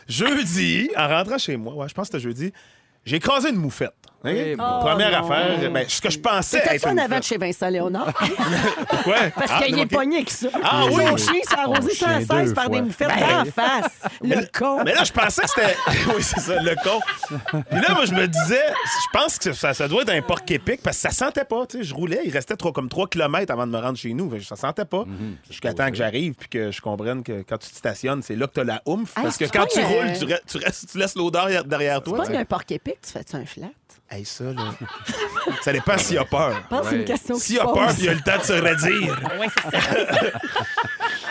[0.09, 2.53] Jeudi, en rentrant chez moi, je pense que c'était jeudi,
[3.05, 3.95] j'ai écrasé une moufette.
[4.57, 5.31] Première Oh, non.
[5.33, 8.13] affaire, ben, ce que je pensais C'était ça en avant de chez Vincent Léonard?
[9.05, 9.17] Quoi?
[9.35, 10.49] Parce Ah, qu'il est pogné avec ça.
[10.63, 11.05] Ah oui?
[11.07, 13.93] Son chien s'est arrosé Mon chien 116 deux par des moufettes Ben, en face.
[14.23, 14.83] Le con.
[14.85, 15.77] Mais là, je pensais que c'était.
[16.17, 17.01] oui, c'est ça, le con.
[17.71, 20.41] Puis là, moi, je me disais, je pense que ça, ça doit être un porc
[20.49, 21.67] épic parce que ça sentait pas.
[21.67, 24.13] Tu sais, je roulais, il restait trop, comme 3 km avant de me rendre chez
[24.15, 24.33] nous.
[24.43, 25.05] Ça sentait pas.
[25.51, 28.47] Jusqu'à temps que j'arrive puis que je comprenne que quand tu te stationnes, c'est là
[28.47, 29.17] que tu as la oomph.
[29.17, 32.11] Hey, parce que c'est quand tu roules, tu, tu restes- tu laisses l'odeur derrière C'est
[32.11, 32.25] toi.
[32.25, 33.67] pas un porc épic, tu fais-tu un flat?
[34.09, 34.71] Hey, ça, là.
[35.63, 36.55] ça dépend s'il a peur.
[36.71, 38.45] Je pense c'est une question que S'il a peur, puis il a le temps de
[38.45, 39.21] se redire.
[39.41, 39.81] Oui, c'est ça.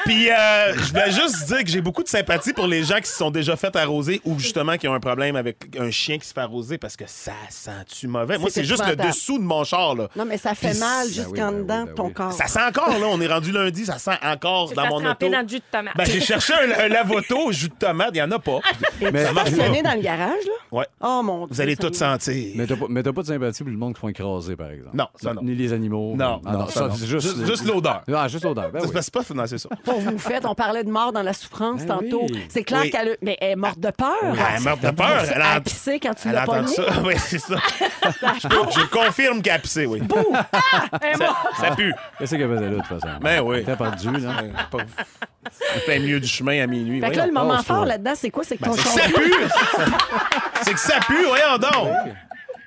[0.05, 3.07] Puis, euh, je voulais juste dire que j'ai beaucoup de sympathie pour les gens qui
[3.09, 6.27] se sont déjà fait arroser ou justement qui ont un problème avec un chien qui
[6.27, 8.37] se fait arroser parce que ça sent-tu mauvais?
[8.37, 10.07] Moi, C'est c'est juste le dessous de mon char, là.
[10.15, 12.05] Non, mais ça fait Puis mal c'est- jusqu'en Ben oui, ben dedans oui, ben ton
[12.07, 12.13] oui.
[12.13, 12.33] corps.
[12.33, 13.07] Ça sent encore, là.
[13.09, 15.27] On est rendu lundi, ça sent encore Tu dans mon auto.
[15.27, 15.97] dans le jus de tomate.
[15.97, 18.09] Ben, j'ai cherché un, un lavoto au jus de tomate.
[18.13, 18.59] Il n'y en a pas.
[19.01, 20.53] Mais- tu stationné dans le garage, là?
[20.71, 20.85] Ouais.
[21.01, 21.55] Oh mon Dieu.
[21.55, 22.55] Vous allez ça tout sentir.
[22.67, 24.95] Mais t'as pas, mais pas de sympathie pour le monde qui font écraser, par exemple.
[24.95, 25.41] Non, ça, non.
[25.43, 26.13] Ni les animaux.
[26.15, 26.93] Non, Ah, non, ça, non.
[26.95, 28.03] c'est juste, Juste- juste l'odeur.
[28.13, 28.71] Ah, juste l'odeur.
[28.71, 28.93] Ben C'est oui.
[28.93, 29.69] pas- c'est pas non, c'est ça.
[29.83, 32.23] Pour vous faites, on parlait de mort dans la souffrance Ben tantôt.
[32.29, 32.45] oui.
[32.49, 32.89] C'est clair Oui.
[32.91, 34.09] qu'elle a- mais elle est morte de peur.
[34.23, 35.23] Elle est morte de peur.
[35.23, 36.83] Elle Elle a- pissé quand tu Elle l'as ça.
[37.05, 37.55] Oui, c'est ça.
[38.41, 40.01] je, peux- je confirme qu'elle a pissé, oui.
[41.17, 41.93] ça, ça pue.
[42.17, 43.07] Qu'est-ce qu'elle faisait là, de toute façon?
[43.21, 43.63] Ben oui.
[43.63, 44.33] T'es perdu, là.
[44.71, 44.77] Pas-
[45.85, 46.99] plein milieu du chemin à minuit.
[47.01, 48.43] Fait que là, le moment fort là-dedans, c'est quoi?
[48.43, 49.33] C'est que ton C'est que char- ça pue!
[50.63, 51.93] c'est que ça pue, voyons donc!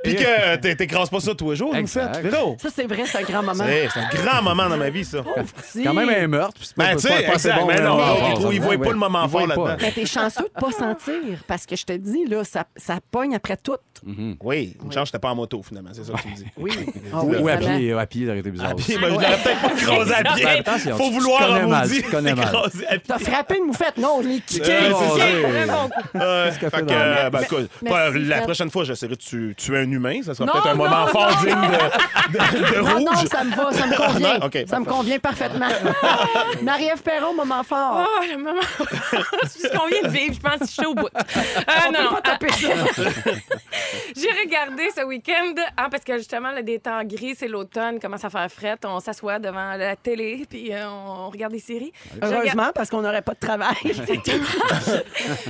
[0.04, 1.86] Puis que t'é- t'écrases pas ça tous les jours, nous
[2.22, 2.56] Véro.
[2.60, 3.64] Ça, c'est vrai, c'est un grand moment.
[3.64, 5.18] C'est un grand moment dans ma vie, ça.
[5.84, 6.54] Quand même un meurtre.
[6.54, 8.18] puis c'est pas- Ben, pas- sais, pas exact, bon, mais là, non, on va il
[8.18, 8.52] voir trouve- ça.
[8.54, 9.46] il voit Ouais, pas le moment fort pas.
[9.48, 9.76] là-dedans.
[9.80, 11.14] Mais t'es chanceux de pas sentir,
[11.46, 13.76] parce que je te dis, là, ça, ça pogne après tout.
[14.42, 16.44] Oui, une chance, j'étais pas en moto, finalement, c'est ça que tu me dis.
[16.56, 16.70] Oui.
[17.12, 18.74] Ou ou à pied, à pied, ça aurait été bizarre.
[18.76, 18.96] Aussi.
[18.96, 20.44] ben, je l'aurais peut-être pas écrasé à pied.
[20.44, 22.44] Ben, Faut vouloir en maudit tu connais mal.
[22.46, 23.02] écraser à pied.
[23.08, 23.96] T'as frappé une moufette?
[23.98, 24.64] Non, je l'ai kické.
[24.64, 25.88] C'est ça.
[26.14, 28.42] ben, pas- la Fred.
[28.44, 30.20] prochaine fois, j'essaierai de tu- tuer un humain.
[30.22, 31.06] Ça sera Non, peut-être un non, moment non.
[31.08, 33.02] fort digne de, de- de Non, rouge.
[33.04, 34.66] non, ça me va, ça me convient.
[34.68, 35.68] Ça me convient parfaitement.
[36.62, 38.06] Marie-Ève Perron, moment fort.
[38.06, 38.60] Oh, le moment.
[39.46, 40.34] c'est ce qu'on vient de vivre.
[40.34, 41.08] Je pense que je suis au bout.
[41.14, 41.20] Euh,
[41.88, 42.10] On non, peut non.
[42.14, 42.68] pas taper ça.
[44.16, 48.24] J'ai regardé ce week-end, hein, parce que justement, là, des temps gris, c'est l'automne, commence
[48.24, 48.76] à faire fret.
[48.84, 51.92] On s'assoit devant la télé, puis euh, on regarde des séries.
[52.22, 53.76] Heureusement, parce qu'on n'aurait pas de travail.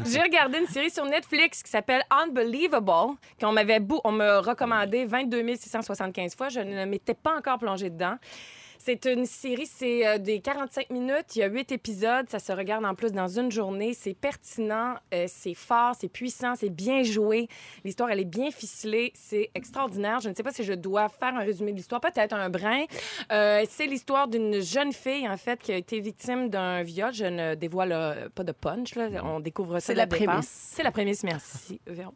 [0.07, 5.05] J'ai regardé une série sur Netflix qui s'appelle Unbelievable, qu'on m'avait bou- on me recommandé
[5.05, 6.49] 22 675 fois.
[6.49, 8.17] Je ne m'étais pas encore plongée dedans.
[8.89, 11.37] C'est une série, c'est euh, des 45 minutes.
[11.37, 12.25] Il y a huit épisodes.
[12.31, 13.93] Ça se regarde en plus dans une journée.
[13.93, 17.49] C'est pertinent, euh, c'est fort, c'est puissant, c'est bien joué.
[17.85, 19.13] L'histoire, elle est bien ficelée.
[19.15, 20.21] C'est extraordinaire.
[20.21, 22.85] Je ne sais pas si je dois faire un résumé de l'histoire, peut-être un brin.
[23.31, 27.13] Euh, c'est l'histoire d'une jeune fille, en fait, qui a été victime d'un viol.
[27.13, 28.95] Je ne dévoile euh, pas de punch.
[28.95, 29.09] Là.
[29.23, 30.49] On découvre ça C'est la prémisse.
[30.49, 32.15] C'est la prémisse, merci, Véron.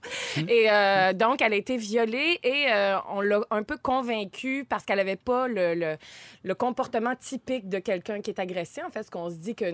[0.48, 0.68] Et
[1.16, 2.68] donc, elle a été violée et
[3.10, 5.96] on l'a un peu convaincue parce qu'elle n'avait pas le, le,
[6.44, 8.84] le comportement typique de quelqu'un qui est agressé.
[8.84, 9.64] En fait, ce qu'on se dit que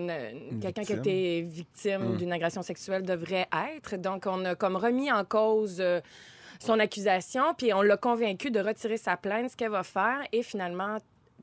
[0.59, 0.99] quelqu'un qui a victime.
[0.99, 3.95] été victime d'une agression sexuelle devrait être.
[3.97, 5.79] Donc, on a comme remis en cause...
[5.79, 6.01] euh,
[6.61, 10.43] son accusation, puis on l'a convaincue de retirer sa plainte, ce qu'elle va faire, et
[10.43, 10.97] finalement,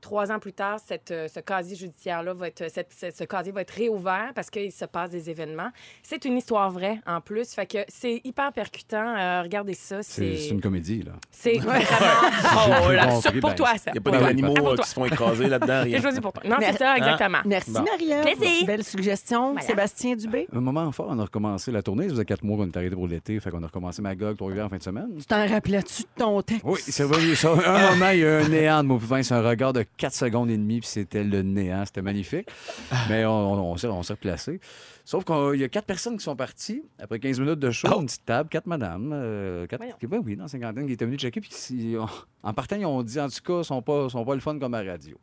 [0.06, 3.50] trois ans plus tard, cette, euh, ce casier judiciaire-là va être, cette- cette- ce casier
[3.52, 5.70] va être réouvert parce qu'il se passe des événements.
[6.04, 9.16] C'est une histoire vraie en plus, fait que c'est hyper percutant.
[9.18, 11.12] Euh, regardez ça, C'est une comédie, là.
[11.32, 11.80] c'est vraiment
[13.16, 13.90] oh, pour ben, toi ça.
[13.90, 15.82] Il n'y a pas Ouais, des animaux pour euh, qui se font écraser là-dedans.
[15.84, 16.00] J'ai rien.
[16.00, 16.42] choisi pour toi.
[16.48, 17.38] Non, c'est ça exactement.
[17.44, 17.82] Merci, Bon.
[17.82, 18.22] Marie-Ève.
[18.36, 18.66] Plaisir.
[18.66, 19.52] Belle suggestion.
[19.52, 19.66] Voilà.
[19.66, 20.46] Sébastien Dubé?
[20.54, 22.04] Un moment fort, on a recommencé la tournée.
[22.04, 23.38] Ça faisait quatre mois qu'on est arrêté pour l'été.
[23.40, 25.08] Fait qu'on a recommencé Magog, Trois-Rivières en fin de semaine.
[25.18, 26.62] Tu t'en rappelais-tu de ton texte?
[26.64, 27.50] Oui, c'est revenu ça.
[27.66, 30.50] Un moment, il y a un néant de Mauvais C'est un regard de 4 secondes
[30.50, 31.84] et demie, puis c'était le néant.
[31.86, 32.48] C'était magnifique.
[33.08, 34.60] Mais on, on, on s'est, on s'est replacé.
[35.04, 36.82] Sauf qu'il y a quatre personnes qui sont parties.
[36.98, 39.12] Après 15 minutes de show, une petite table, quatre madames.
[39.14, 41.40] euh, quatre, ben oui, dans la cinquantaine, qui étaient venues checker.
[41.40, 41.96] Puis
[42.42, 44.58] en partant, ils ont dit, en tout cas, ils sont pas, sont pas le fun
[44.58, 45.16] comme à la radio.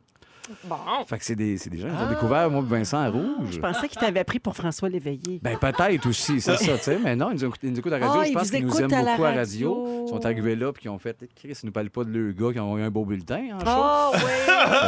[0.64, 0.76] Bon.
[1.06, 3.48] Fait que c'est des, c'est des gens qui ont découvert, moi, Vincent à Rouge.
[3.50, 5.40] Je pensais qu'il t'avait pris pour François Léveillé.
[5.42, 6.98] Ben peut-être aussi, c'est ça, tu sais.
[7.02, 8.20] Mais non, ils nous écoutent, ils nous écoutent à la radio.
[8.20, 9.74] Ah, je ils pense vous qu'ils nous écoutent aiment à la beaucoup à radio.
[9.74, 10.04] radio.
[10.04, 12.34] Ils sont arrivés là puis ils ont fait Chris, ils nous parlent pas de leurs
[12.34, 13.66] gars qui ont eu un beau bulletin en show.
[13.66, 14.20] Oh, oui!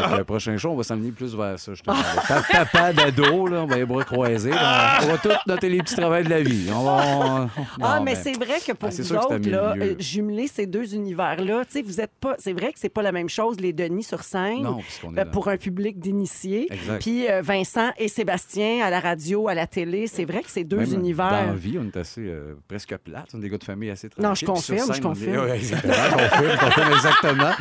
[0.03, 1.97] Fait que le prochain show, on va s'enligner plus vers ça, je te dis.
[2.29, 4.51] Pa- Papa d'ado, là, on va les bras croisés.
[4.51, 5.01] là.
[5.03, 6.69] On va tous noter les petits travails de la vie.
[6.75, 7.49] On va, on-
[7.83, 9.51] Ah, Non, mais c'est vrai que pour ah, c'est vous sûr que c'est un autres,
[9.51, 9.93] là, milieu.
[9.93, 12.35] euh, jumeler ces deux univers-là, tu sais, vous êtes pas.
[12.39, 14.63] C'est vrai que c'est pas la même chose, les Denis sur scène.
[14.63, 16.69] Non, puisqu'on est euh, dans- pour un public d'initiés.
[17.01, 20.65] Puis euh, Vincent et Sébastien à la radio, à la télé, c'est vrai que c'est
[20.65, 21.31] deux Même Dans univers.
[21.31, 23.29] la vie, on est assez euh, presque plate.
[23.35, 24.29] On est des gars de famille assez tranquilles.
[24.29, 25.45] Non, je confirme, je on est- confirme.
[25.47, 27.53] Ouais, exactement, je confirme, je confirme exactement.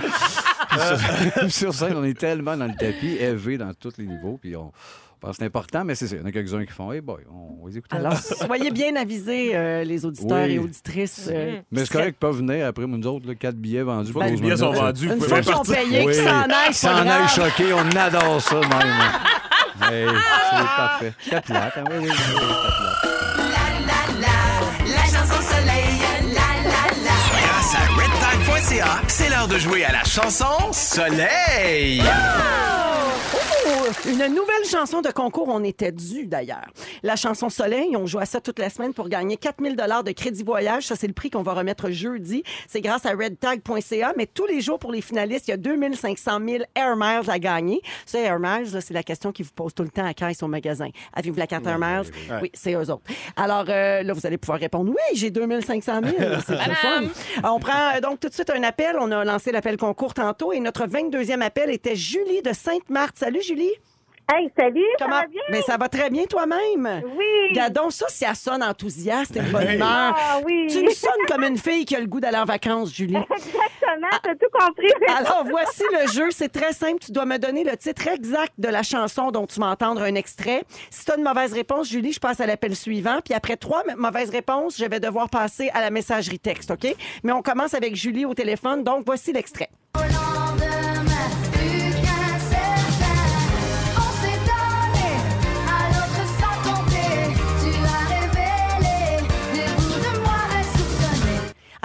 [0.76, 4.38] Sur, sur scène, on est tellement dans le tapis, élevé dans tous les niveaux.
[4.42, 4.72] Puis on
[5.26, 6.16] pense que c'est important, mais c'est ça.
[6.16, 7.96] Il y en a quelques-uns qui font Hey boy, on va les écouter.
[7.98, 10.54] Alors, soyez bien avisés, euh, les auditeurs Oui.
[10.54, 11.28] et auditrices.
[11.32, 14.14] euh, mais qui c'est correct, ils peuvent venir après nous autres, là, quatre billets vendus.
[14.14, 15.76] Que les billets sont vendus, vous Une pouvez fois qu'ils ont partir.
[15.76, 17.36] payé, qu'ils s'en aillent, Ils c'est pas s'en aillent grave.
[17.36, 19.92] choqués, on adore ça même.
[19.92, 21.14] Hey, c'est parfait.
[21.20, 21.84] C'était plate, hein?
[21.90, 23.12] Oui, oui, oui, c'était plate.
[24.86, 26.00] La chanson soleil,
[26.34, 27.18] la la la.
[27.42, 32.02] Grâce à redtime.ca, c'est l'heure de jouer à la chanson Soleil.
[34.08, 36.68] Une nouvelle chanson de concours, on était dû d'ailleurs.
[37.02, 40.12] La chanson Soleil, on joue à ça toute la semaine pour gagner 4000 dollars de
[40.12, 40.86] crédit voyage.
[40.86, 42.44] Ça, c'est le prix qu'on va remettre jeudi.
[42.68, 44.14] C'est grâce à redtag.ca.
[44.18, 47.40] Mais tous les jours pour les finalistes, il y a 2500 000 Air Miles à
[47.40, 47.82] gagner.
[48.06, 50.44] Ça, Air Miles, là, c'est la question qu'ils vous posent tout le temps à caisse
[50.44, 50.90] au magasin.
[51.14, 52.12] Avez-vous la carte Air Miles?
[52.44, 53.04] Oui, c'est eux autres.
[53.36, 56.16] Alors euh, là, vous allez pouvoir répondre oui, j'ai 2500 000.
[56.46, 57.04] C'est fun.
[57.44, 58.96] On prend euh, donc tout de suite un appel.
[59.00, 63.18] On a lancé l'appel concours tantôt et notre 22e appel était Julie de Sainte-Marthe.
[63.18, 63.55] Salut, Julie.
[64.34, 65.20] Hey, salut, ça Comment?
[65.22, 65.42] va bien?
[65.52, 67.04] Mais ça va très bien toi-même.
[67.16, 67.54] Oui.
[67.54, 70.16] Gadon, ça, si elle sonne enthousiaste et de bonne humeur.
[70.18, 70.66] Ah oui.
[70.68, 73.16] Tu me sonnes comme une fille qui a le goût d'aller en vacances, Julie.
[73.18, 74.88] Exactement, t'as tout compris.
[75.16, 76.32] Alors, voici le jeu.
[76.32, 76.98] C'est très simple.
[77.06, 80.16] Tu dois me donner le titre exact de la chanson dont tu vas entendre un
[80.16, 80.64] extrait.
[80.90, 83.20] Si tu as une mauvaise réponse, Julie, je passe à l'appel suivant.
[83.24, 86.96] Puis après trois mauvaises réponses, je vais devoir passer à la messagerie texte, OK?
[87.24, 88.84] Mais on commence avec Julie au téléphone.
[88.84, 89.70] Donc, voici l'extrait.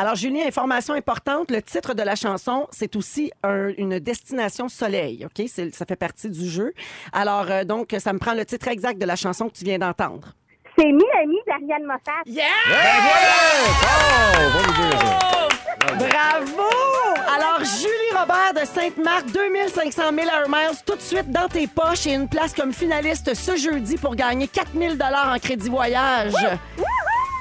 [0.01, 5.27] Alors, Julie, information importante, le titre de la chanson, c'est aussi un- une destination soleil,
[5.27, 5.47] OK?
[5.47, 6.73] C'est- Ça fait partie du jeu.
[7.13, 9.79] Alors, euh, donc, ça me prend le titre exact de la chanson que tu viens
[9.79, 10.29] d'entendre.
[10.79, 12.23] C'est Miami d'Ariane Moffat.
[12.27, 12.31] Oh,
[14.55, 15.19] va nous dire ça.
[15.99, 16.71] Bravo!
[17.37, 22.07] Alors, Julie Robert de Sainte-Marthe, 2500 000 Air Miles, tout de suite dans tes poches
[22.07, 26.33] et une place comme finaliste ce jeudi pour gagner 4000 en crédit voyage.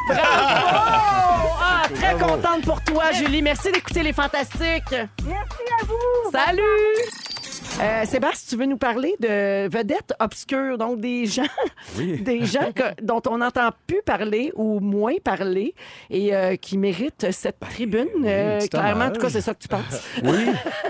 [0.10, 1.49] Bravo!
[1.62, 3.41] Ah, très contente pour toi, Julie.
[3.41, 4.95] Merci d'écouter les Fantastiques.
[5.26, 6.32] Merci à vous.
[6.32, 7.38] Salut!
[7.82, 11.43] Euh, Sébastien, tu veux nous parler de vedettes obscures, donc des gens,
[11.97, 12.21] Oui.
[12.21, 15.73] des gens que- dont on n'entend plus parler ou moins parler
[16.09, 18.07] et euh, qui méritent cette tribune.
[18.25, 20.01] Euh, clairement, en tout cas, c'est ça que tu penses.
[20.23, 20.45] Oui,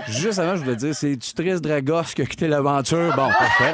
[0.08, 3.14] juste avant, je voulais dire, c'est tu Trice Dragos qui a quitté l'aventure.
[3.14, 3.72] Bon, parfait.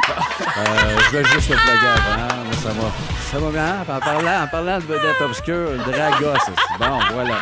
[1.11, 2.91] Je vais juste le plugger avant, ça va.
[3.31, 3.81] Ça va bien.
[3.97, 6.39] En parlant, en parlant de vedette obscure, le Dragos.
[6.79, 7.37] Bon, voilà.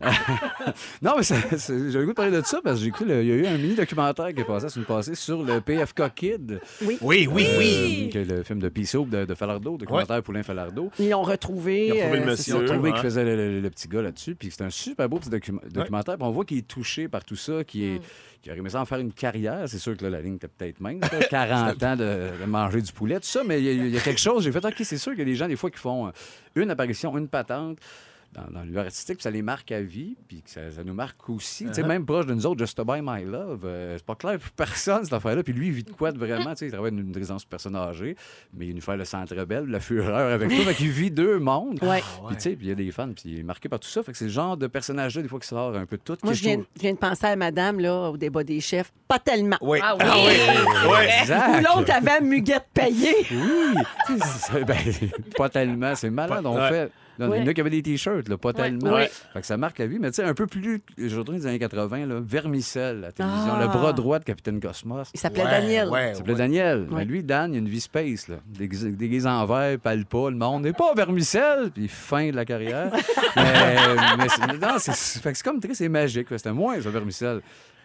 [1.02, 3.32] non, mais j'ai le goût de parler de ça parce que j'ai cru il y
[3.32, 6.60] a eu un mini documentaire qui est passé, c'est une passée sur le PFK Kid.
[6.82, 8.08] Oui, oui, oui.
[8.08, 10.90] Euh, que le film de Peace de, de Falardeau, documentaire Poulain Falardeau.
[10.98, 11.88] Ils ont retrouvé.
[11.88, 12.54] Ils ont retrouvé le euh, monsieur.
[12.54, 12.96] Ils ont trouvé ouais.
[12.96, 14.34] qui faisait le, le- le petit gars là-dessus.
[14.34, 16.16] Puis c'est un super beau petit docu- documentaire.
[16.16, 18.00] Puis on voit qu'il est touché par tout ça, qui est.
[18.42, 19.64] Qui aurait aimé ça en faire une carrière.
[19.66, 20.92] C'est sûr que là, la ligne était peut-être là,
[21.30, 23.42] 40 ans de, de manger du poulet, tout ça.
[23.46, 24.44] Mais il y, a- il y a quelque chose.
[24.44, 26.10] J'ai fait, OK, c'est sûr qu'il y a des gens, des fois, qui font euh,
[26.54, 27.76] une apparition, une patente
[28.32, 30.94] dans, dans l'univers artistique, puis ça les marque à vie, puis que ça, ça nous
[30.94, 31.66] marque aussi.
[31.66, 34.14] Tu sais, même proche de nous autres, Just to Buy My Love, euh, c'est pas
[34.14, 35.42] clair pour personne, cette affaire-là.
[35.42, 36.50] Puis lui, il vit de quoi de vraiment?
[36.50, 38.14] Tu sais, il travaille dans une résidence pour personnes âgées,
[38.54, 40.62] mais il nous fait le centre rebelle, la fureur avec tout.
[40.62, 41.82] Fait qu'il vit deux mondes.
[41.82, 42.02] Ouais.
[42.28, 43.88] Puis tu sais, puis il y a des fans, puis il est marqué par tout
[43.88, 44.02] ça.
[44.02, 46.16] Fait que c'est le genre de personnage-là, des fois, qui sort un peu de tout.
[46.22, 48.92] Moi, je viens, trouve- je viens de penser à madame là, au débat des chefs.
[49.08, 49.56] Pas tellement.
[49.60, 49.80] Oui.
[49.82, 50.04] Ah oui.
[50.88, 51.08] Ouais.
[51.22, 51.48] Exact.
[51.48, 53.16] Ou l'autre avait Muguette payée.
[53.32, 53.74] Oui!
[54.66, 54.76] Ben,
[55.36, 55.94] pas tellement.
[55.94, 56.44] C'est malade.
[56.46, 56.68] On Ouais.
[56.68, 56.92] fait.
[57.28, 58.92] Là, Il y en a qui avaient des t-shirts, là, pas tellement.
[58.94, 59.10] Ouais.
[59.32, 59.98] Fait que ça marque la vie.
[60.00, 63.52] Mais tu sais, un peu plus, je retourne des années 80, là, Vermicelle, la télévision,
[63.56, 63.60] Ah.
[63.62, 65.10] le bras droit de Capitaine Cosmos.
[65.14, 65.88] Il s'appelait Ouais, Daniel.
[65.88, 66.38] ouais, Il s'appelait ouais.
[66.38, 66.78] Daniel.
[66.90, 66.98] Ouais.
[66.98, 68.36] Mais lui, Dan, il a une vie space, là.
[68.46, 72.44] Déguisé, déguisé en vert, parle pas, le monde n'est pas vermicelle, puis fin de la
[72.44, 72.90] carrière.
[73.36, 73.76] mais
[74.18, 76.28] mais c'est, non, c'est, fait que c'est comme très, c'est magique.
[76.30, 77.40] C'était moins, ça, vermicelle.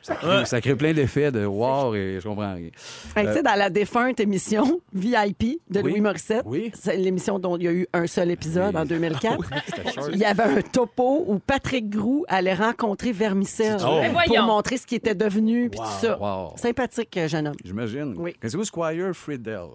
[0.06, 2.70] Ça crée, ça crée plein d'effets de wow et je comprends rien.
[3.16, 5.91] Tu sais, dans la défunte émission VIP de Oui.
[5.93, 6.72] Louis Morissette, Oui.
[6.76, 8.82] c'est l'émission dont il y a eu un seul épisode Oui.
[8.82, 9.49] en 2004.
[9.66, 10.10] C'était short.
[10.14, 14.01] Il y avait un topo où Patrick Groux allait rencontrer Vermicelle Oh.
[14.28, 16.20] Pour montrer ce qui était devenu puis tout ça.
[16.20, 16.56] Wow.
[16.58, 17.56] Sympathique, euh, jeune homme.
[17.64, 18.14] J'imagine.
[18.18, 18.34] Oui.
[18.39, 19.70] Connaissez-vous Squire Friedel?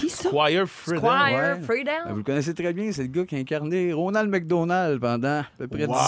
[0.00, 0.28] Qui ça?
[0.28, 0.98] Squire Friedel.
[0.98, 1.60] Squire Ouais.
[1.64, 1.90] Freedom?
[2.06, 5.40] Ben, Vous le connaissez très bien, c'est le gars qui a incarné Ronald McDonald pendant
[5.40, 5.92] à peu près Wow.
[5.94, 6.00] 18 ans.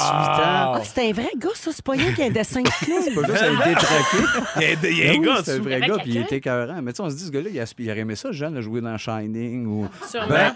[0.75, 1.71] Ah, c'est un vrai gars, ça.
[1.73, 3.01] C'est pas rien qu'un dessin de clown.
[3.03, 4.17] C'est pas juste a été traqué.
[4.57, 6.17] Il y a, il y a un Oui, gars c'est un vrai gars, puis il
[6.19, 6.81] était écœurant.
[6.83, 8.61] Mais tu sais, on se dit, ce gars-là, il, a- aurait aimé ça, jeune, de
[8.61, 9.89] jouer dans Shining ou.
[10.09, 10.29] Sûrement.
[10.29, 10.55] Ben,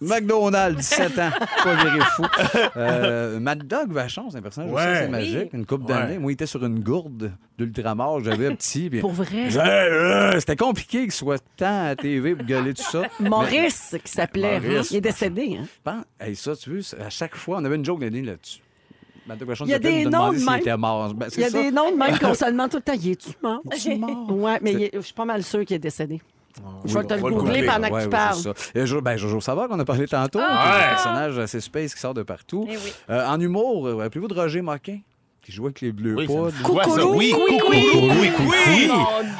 [0.00, 1.30] McDonald's, 17 ans,
[1.64, 2.24] pas viré fou.
[2.76, 5.08] Euh, Mad Dog Vachon, c'est un personnage aussi Ouais.
[5.08, 5.52] magique.
[5.52, 6.12] Une coupe d'années.
[6.14, 6.18] Ouais.
[6.18, 7.32] Moi, il était sur une gourde
[7.66, 8.90] d'ultramar, j'avais un petit.
[8.90, 9.48] puis- Pour vrai?
[9.56, 13.02] Euh, C'était compliqué qu'il soit tant à la TV pour gueuler tout ça.
[13.20, 14.60] Maurice, qui s'appelait.
[14.60, 14.90] Maurice.
[14.90, 15.58] Il est décédé.
[15.60, 15.64] Hein?
[15.64, 18.60] Je pense- hey, ça, tu veux, à chaque fois, on avait une joke d'année là-dessus.
[19.60, 20.60] Il y a des noms de même.
[21.14, 22.94] Ben, Il y a des noms de même qu'on se demande tout le temps.
[23.00, 23.60] Il est-tu mort?
[24.32, 26.20] Ouais, mais je suis pas mal sûr qu'il est décédé.
[26.84, 27.66] Je vais te le googler googler.
[27.66, 29.02] pendant que tu parles.
[29.02, 30.74] ben, Jojo Savard, qu'on a parlé tantôt, Ah!
[30.84, 32.66] un personnage assez space qui sort de partout.
[32.68, 32.92] Eh oui.
[33.08, 34.98] Euh, en humour, euh, rappelez-vous de Roger Moquin,
[35.42, 36.52] qui jouait avec les Bleus Oui, Poudres.
[36.52, 36.90] dit quoi, ça?
[37.02, 37.86] Coucou, Oui, oui, coucou, oui.
[37.94, 38.88] oui, oui, oui.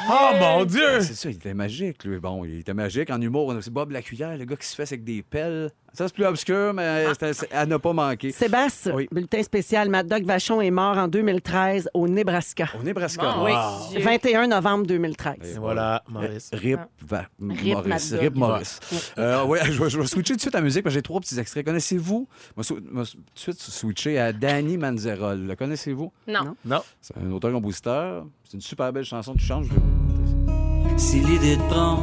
[0.09, 1.01] Oh mon Dieu!
[1.01, 2.19] C'est ça, il était magique, lui.
[2.19, 3.09] Bon, il était magique.
[3.09, 5.69] En humour, on a aussi Bob Lacuillère, le gars qui se fait avec des pelles.
[5.93, 8.31] Ça, c'est plus obscur, mais c'est- elle n'a pas manqué.
[8.31, 9.07] Sébastien, Oui.
[9.11, 9.89] bulletin spécial.
[9.89, 12.69] Mad Dog Vachon est mort en 2013 au Nebraska.
[12.79, 13.33] Au Nebraska.
[13.35, 13.51] Bon, Oui.
[13.91, 13.99] Dieu.
[14.01, 15.35] 21 novembre 2013.
[15.55, 16.49] Et voilà, Maurice.
[16.53, 18.13] Rip, va- Rip Maurice.
[18.13, 18.79] Rip Maurice.
[19.17, 20.97] Euh, ouais, je, vais, je vais switcher tout de suite à la musique parce que
[20.99, 21.65] j'ai trois petits extraits.
[21.65, 22.27] Connaissez-vous?
[22.57, 25.39] Je vais tout de suite switcher à Danny Manzerol.
[25.45, 26.11] Le connaissez-vous?
[26.27, 26.55] Non.
[26.63, 26.81] Non.
[27.01, 28.25] C'est un auteur-compositeur.
[28.45, 29.33] C'est une super belle chanson.
[29.33, 31.97] Tu chantes, je Si l'idée te prend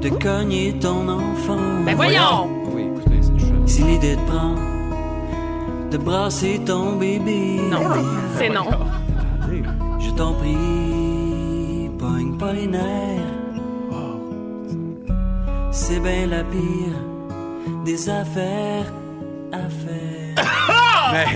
[0.00, 1.82] de cogner ton enfant.
[1.84, 2.20] Ben voyons!
[2.20, 2.46] ça.
[2.74, 3.68] Oui, écoutez, c'est.
[3.68, 4.54] Si l'idée te prend
[5.90, 7.60] de brasser ton bébé.
[7.70, 7.80] Non,
[8.36, 8.66] c'est non.
[8.68, 9.62] Attendez.
[9.98, 13.34] Je t'en prie, pogne pas les nerfs.
[15.70, 16.96] C'est bien la pire
[17.84, 18.86] des affaires
[19.52, 20.34] à faire.
[21.12, 21.26] Mais,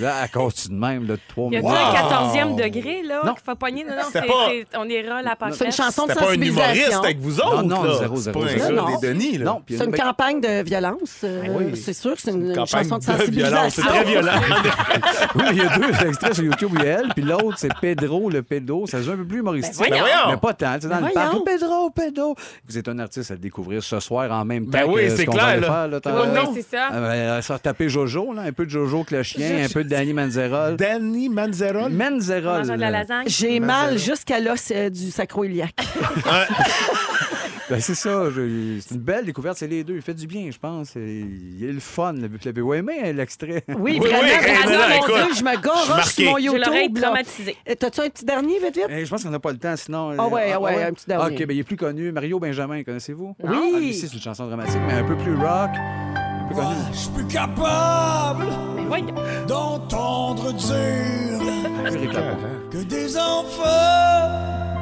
[0.00, 1.78] là, elle continue de même, là, de trois Y a-tu minutes.
[1.80, 3.34] un 14e degré, là, Non.
[3.34, 3.84] qu'il faut pogner?
[3.84, 5.54] Non, non, c'est, pas- c'est- on ira la pancarte.
[5.58, 7.02] C'est une chanson de C'était pas un humoriste sensibilisation.
[7.04, 7.98] avec vous autres, Non, non, là.
[7.98, 8.74] zéro, C'est zéro, pas un zéro.
[8.74, 8.98] gars Non.
[8.98, 9.44] des Denis, là.
[9.44, 11.20] Non, C'est une ben, campagne de violence.
[11.24, 11.76] euh, Oui.
[11.76, 13.74] C'est sûr que c'est une, Campagne chanson de de violence.
[13.74, 13.82] C'est sensibilisation.
[13.84, 14.32] très violent.
[15.36, 17.72] Oui, il y a deux extraits sur YouTube, il y a elle, puis l'autre, c'est
[17.80, 18.86] Pedro, le pédo.
[18.86, 19.78] Ça se joue un peu plus humoristique.
[19.90, 20.30] Ben voyons.
[20.30, 20.74] Mais pas tant.
[20.80, 21.34] Sais, dans Ben le parc.
[21.44, 22.34] Pedro, pédo.
[22.68, 25.10] Vous êtes un artiste à le découvrir ce soir en même temps Ben oui, que
[25.10, 25.88] c'est ce qu'on clair, là.
[25.88, 26.88] Oui, c'est ça.
[26.90, 30.12] Ah, ben, ça va taper Jojo, là, un peu de Jojo Clochien, un peu Danny
[30.12, 30.76] Manzerol.
[30.76, 31.92] Danny Manzerol?
[31.92, 32.62] Manzerol.
[33.26, 35.74] J'ai mal jusqu'à l'os euh, du sacro-iliaque.
[37.70, 38.24] Ben, c'est ça.
[38.34, 39.56] C'est une belle découverte.
[39.56, 39.94] C'est les deux.
[39.96, 40.96] Il fait du bien, je pense.
[40.96, 42.12] Il est le fun.
[42.12, 43.64] Vous l'avez aimé, l'extrait?
[43.68, 44.18] Oui, Oui, vraiment.
[44.22, 46.10] oui, vraiment, non, mon Dieu, je me garoche marqué.
[46.24, 46.98] sur mon YouTube.
[46.98, 48.86] Euh, T'as-tu un petit dernier, vite, vite?
[48.90, 50.14] Eh, je pense qu'on n'a pas le temps, sinon.
[50.18, 51.24] Ah ouais, euh, ah ouais, un petit dernier.
[51.26, 52.12] Ah, OK, ben, il est plus connu.
[52.12, 53.34] Mario Benjamin, connaissez-vous?
[53.42, 53.56] Oui.
[53.74, 55.70] Ah, lui, c'est une chanson dramatique, mais un peu plus rock.
[56.92, 58.46] Je suis plus capable
[59.48, 61.40] d'entendre dire
[61.84, 62.36] réclamant.
[62.70, 64.73] que des enfants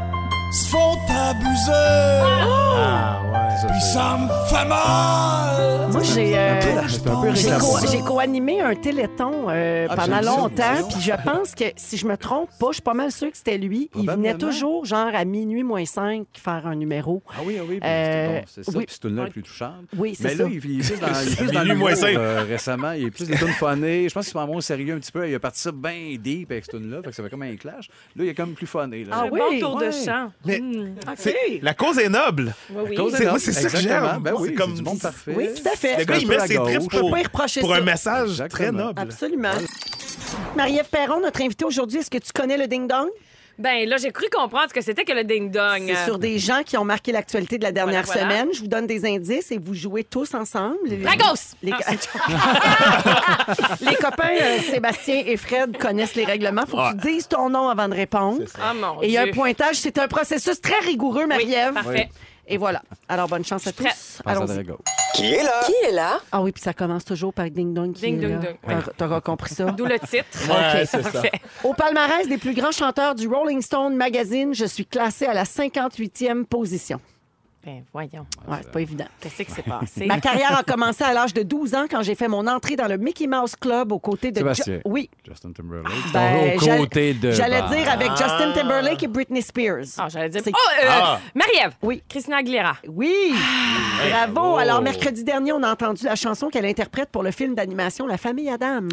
[0.53, 1.73] se font abuser.
[1.73, 3.71] Ah, ouais.
[3.71, 5.89] Puis ça me fait mal.
[5.93, 7.03] Moi, j'ai euh, C'est
[7.37, 11.55] j'ai co- j'ai co-animé un téléthon euh, Ah, pendant j'aime ça, longtemps, puis je pense
[11.55, 13.91] que, si je me trompe pas, je suis pas mal sûre que c'était lui.
[13.95, 14.39] Il venait Probablement.
[14.39, 17.23] toujours, genre, à minuit moins 5, faire un numéro.
[17.31, 18.79] Ah oui, ah oui, puis Euh, c'est bon, c'est ça.
[18.79, 18.85] oui.
[18.87, 19.73] Puis cette tune-là est plus touchante.
[19.97, 20.43] Oui, c'est Mais ça.
[20.45, 22.17] là, il, il est plus dans, il est plus dans Minuit l'humour, moins cinq.
[22.17, 22.93] euh, récemment.
[22.93, 24.09] Il est plus des tunes funnées.
[24.09, 25.29] Je pense qu'il se prend moins au sérieux un petit peu.
[25.29, 27.03] Il a parti ça bien deep avec cette tune-là.
[27.05, 27.89] Fait que ça fait comme un clash.
[28.17, 29.05] Là, il est comme plus funné.
[29.05, 29.11] Là.
[29.15, 29.93] Ah Un oui, bon tour de ouais.
[29.93, 30.31] chant.
[30.45, 30.95] Mais- Hmm.
[31.63, 32.55] La cause est noble.
[32.71, 32.97] Oui, oui.
[32.97, 34.19] Cause C'est- est moi, c'est ça que j'aime.
[34.21, 35.33] Ben oui, C'est comme- du monde parfait.
[35.37, 35.99] Oui, tout à fait.
[35.99, 37.77] Le gars, il met ses tripes pour, pas y reprocher pour ça.
[37.77, 38.49] un message Exactement.
[38.49, 39.01] très noble.
[39.01, 39.51] Absolument.
[40.57, 43.09] Marie-Ève Perron, notre invitée aujourd'hui, est-ce que tu connais le ding-dong?
[43.59, 45.83] Ben là, j'ai cru comprendre ce que c'était que le ding-dong.
[45.87, 48.37] C'est sur des gens qui ont marqué l'actualité de la dernière Voilà, voilà.
[48.41, 48.55] semaine.
[48.55, 50.77] Je vous donne des indices et vous jouez tous ensemble.
[50.89, 51.53] La gosse!
[51.63, 51.93] Les, Ah,
[53.81, 56.67] Les copains euh, Sébastien et Fred connaissent les règlements.
[56.67, 58.43] Faut que tu dises ton nom avant de répondre.
[58.61, 59.33] Ah, mon Et il y a un Dieu.
[59.35, 59.77] pointage.
[59.77, 61.75] C'est un processus très rigoureux, Marie-Ève.
[61.75, 62.09] Parfait.
[62.47, 62.83] et voilà.
[63.09, 64.21] Alors, bonne chance à tous.
[64.25, 64.65] à Allons-y.
[65.15, 65.61] Qui est là?
[65.67, 66.21] Qui est là?
[66.31, 67.93] Ah oui, puis ça commence toujours par Ding Dong.
[67.93, 68.39] qui Ding est Dong là.
[68.51, 68.57] Dong.
[68.67, 69.65] T'auras- T'auras compris ça.
[69.73, 70.25] D'où le titre.
[70.49, 71.11] Ouais, c'est ça.
[71.11, 71.33] Parfait.
[71.65, 75.45] Au palmarès des plus grands chanteurs du Rolling Stone Magazine, je suis classée à la
[75.45, 77.01] 58e position.
[77.65, 78.27] Ben, voyons.
[78.49, 79.05] Ouais, c'est pas évident.
[79.21, 80.07] Qu'est-ce qui s'est passé?
[80.07, 82.89] Ma carrière a commencé à l'âge de 12 ans quand j'ai fait mon entrée dans
[82.89, 84.39] le Mickey Mouse Club aux côtés de...
[84.39, 84.81] Sébastien.
[84.85, 85.09] Oui.
[85.25, 85.93] Justin Timberlake.
[86.13, 87.31] Ben, aux j'allais- côtés de.
[87.31, 87.69] J'allais Bah.
[87.69, 89.85] dire avec Justin Timberlake et Britney Spears.
[89.99, 90.41] Ah, j'allais dire.
[90.45, 91.21] C'est- Oh, euh, Ah.
[91.37, 91.73] Marie-Ève.
[91.83, 92.03] Oui.
[92.09, 92.77] Christina Aguilera.
[92.89, 93.15] Oui!
[94.11, 94.33] Bravo!
[94.35, 94.57] bravo.
[94.57, 98.19] Alors, mercredi dernier, on a entendu la chanson qu'elle interprète pour le film d'animation La
[98.19, 98.89] Famille Adams.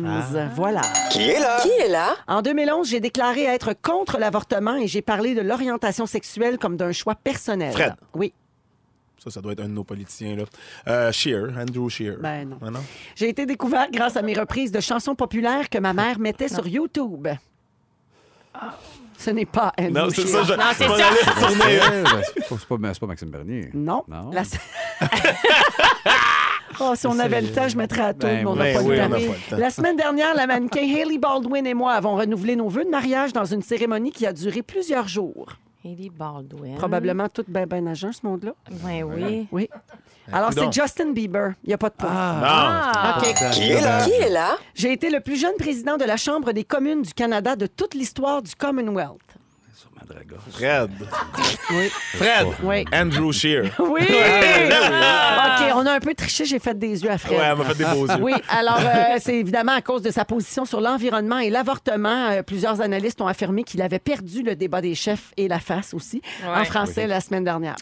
[0.55, 0.81] Voilà.
[1.11, 1.57] Qui est là?
[1.63, 2.15] Qui est là?
[2.27, 6.91] En 2011, j'ai déclaré être contre l'avortement et j'ai parlé de l'orientation sexuelle comme d'un
[6.91, 7.71] choix personnel.
[7.73, 7.95] Fred.
[8.13, 8.31] Oui.
[9.23, 10.43] Ça, ça doit être un de nos politiciens, là.
[10.87, 12.15] Euh, Shear, Andrew Shear.
[12.21, 12.57] Ben non.
[12.65, 12.79] Ah, non?
[13.15, 16.65] J'ai été découverte grâce à mes reprises de chansons populaires que ma mère mettait sur
[16.67, 17.27] YouTube.
[19.17, 20.45] Ce n'est pas Andrew Non, c'est Shear.
[20.45, 20.53] ça.
[20.53, 21.07] je- Non, c'est je m'en ça.
[21.07, 21.79] allais retourner.
[21.79, 23.69] Ouais, c'est pas- c'est Maxime Bernier.
[23.73, 24.03] Non.
[24.07, 24.31] Non.
[24.31, 24.43] La-
[26.81, 28.73] Oh, si on avait le temps, je mettrais à tout, Ben mais on n'a oui,
[28.73, 29.09] pas, oui, le on temps.
[29.09, 29.57] n'a pas le temps.
[29.57, 33.33] La semaine dernière, la mannequin Hailey Baldwin et moi avons renouvelé nos vœux de mariage
[33.33, 35.57] dans une cérémonie qui a duré plusieurs jours.
[35.83, 36.75] Haley Baldwin.
[36.75, 38.53] Probablement tout ben, ben ce monde-là.
[38.83, 39.47] Ben oui.
[39.51, 39.69] Oui.
[40.31, 40.71] Alors, c'est.
[40.71, 41.53] Justin Bieber.
[41.63, 42.09] Il n'y a pas de point.
[42.11, 43.17] Ah.
[43.17, 43.51] OK.
[43.51, 44.03] Qui est là?
[44.03, 44.57] Qui est là?
[44.75, 47.93] J'ai été le plus jeune président de la Chambre des communes du Canada de toute
[47.93, 49.28] l'histoire du Commonwealth.
[50.51, 50.91] Fred.
[51.71, 51.89] Oui.
[52.15, 52.47] Fred.
[52.63, 52.85] Oui.
[52.93, 53.65] Andrew Shear.
[53.79, 54.01] Oui!
[54.01, 57.37] OK, on a un peu triché, j'ai fait des yeux à Fred.
[57.37, 58.21] Ouais, elle m'a fait des beaux yeux.
[58.21, 62.29] Oui, alors euh, c'est évidemment à cause de sa position sur l'environnement et l'avortement.
[62.29, 65.93] Euh, plusieurs analystes ont affirmé qu'il avait perdu le débat des chefs et la face
[65.93, 67.75] aussi, en français la semaine dernière.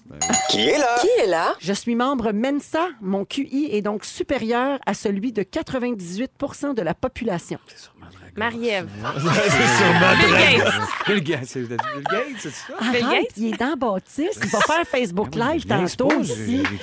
[0.50, 0.96] Qui est là?
[1.02, 1.54] Qui est là?
[1.60, 2.88] Je suis membre Mensa.
[3.02, 7.60] Mon QI est donc supérieur à celui de 98% de la population.
[7.68, 7.78] C'est
[9.78, 10.74] sûrement Bill très- Gates.
[11.08, 11.78] Bill Gates, c'est Bill
[12.12, 12.74] Gates, c'est ça?
[12.92, 13.32] Bill Gates?
[13.38, 14.40] il est dans Baptiste.
[14.44, 16.10] Il va faire Facebook Live tantôt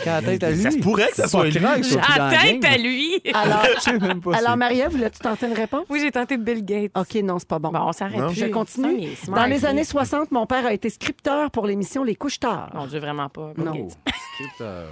[0.04, 0.62] qu'à la tête à lui.
[0.62, 1.58] Ça se pourrait que ça C'est soit lui.
[1.64, 3.20] À tête à lui.
[3.34, 5.84] Alors, c'est- Marie-Ève, voulais-tu tenter une réponse?
[5.90, 6.90] Oui, j'ai tenté Bill Gates.
[6.96, 7.70] OK, non, c'est pas bon.
[7.70, 8.22] Bon, on s'arrête.
[8.32, 9.08] Je continue.
[9.28, 12.70] Dans les années 60, mon père a été scripteur pour l'émission Les couches tard.
[12.74, 13.52] Mon Dieu, vraiment pas.
[13.56, 13.72] Bill Non.
[13.72, 13.98] Gates.
[14.38, 14.82] Putain.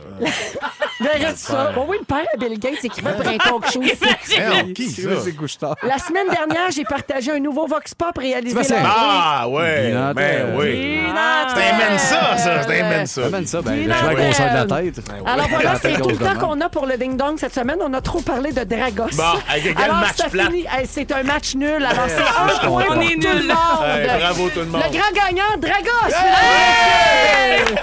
[1.01, 1.73] Verrais-tu ça?
[1.75, 3.81] Bon, oui, le père de Bill Gates écrivait pour un talk show.
[3.81, 5.21] Merde, qui C'est ça?
[5.25, 5.87] c'est.
[5.87, 8.59] La semaine dernière, j'ai partagé un nouveau Vox Pop réalisé.
[8.85, 9.95] Ah, ouais.
[10.15, 11.01] Ben oui.
[11.49, 12.63] C'était ça, ça.
[12.63, 13.23] C'était ça.
[13.45, 14.17] Ça, ben, vas l'appelle?
[14.17, 15.01] grosseur de la tête.
[15.27, 17.79] Alors voilà, c'est tout le temps qu'on a pour le ding-dong cette semaine.
[17.81, 19.17] On a trop parlé de Dragos.
[19.17, 20.49] Bon, avec quel Alors, match ça plat.
[20.89, 21.85] C'est un match nul.
[21.85, 24.19] Alors, c'est un point pour On est tout le monde.
[24.21, 24.83] Bravo tout le monde.
[24.85, 26.15] Le grand gagnant, Dragos!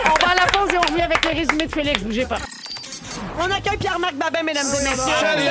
[0.05, 2.01] On va à la pause et on revient avec le résumé de Félix.
[2.01, 2.37] Bougez pas.
[3.41, 5.13] On accueille Pierre-Marc Babin, mesdames et messieurs.
[5.19, 5.43] Salut.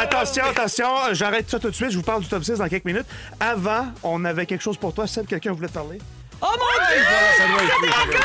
[0.00, 1.90] Attention, attention, j'arrête ça tout de suite.
[1.90, 3.06] Je vous parle du top 6 dans quelques minutes.
[3.38, 5.06] Avant, on avait quelque chose pour toi.
[5.06, 5.98] Seb, quelqu'un voulait te parler?
[6.40, 7.04] Oh mon Dieu!
[7.38, 8.20] Ça doit être lui, ça doit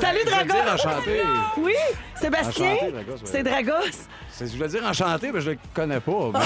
[0.00, 0.70] Salut, Dragos!
[0.72, 1.22] enchanté.
[1.58, 1.74] Oui,
[2.20, 4.08] Sébastien, Dragos, c'est Dragos.
[4.40, 6.30] Je voulais dire enchanté, mais je le connais pas.
[6.32, 6.40] Mais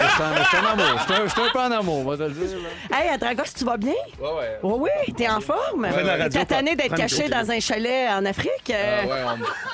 [0.00, 0.06] Je
[0.48, 0.84] suis en- amour.
[0.98, 2.58] Je suis un- peu en amour, on va te le dire.
[2.90, 2.98] là.
[2.98, 3.92] Hey, à Dragos, tu vas bien?
[4.20, 4.58] Ouais, ouais.
[4.62, 5.86] Oui, oui, t'es en forme?
[6.32, 8.70] T'as tanné d'être caché micro, dans un chalet en Afrique.
[8.70, 9.20] euh, Ah ouais,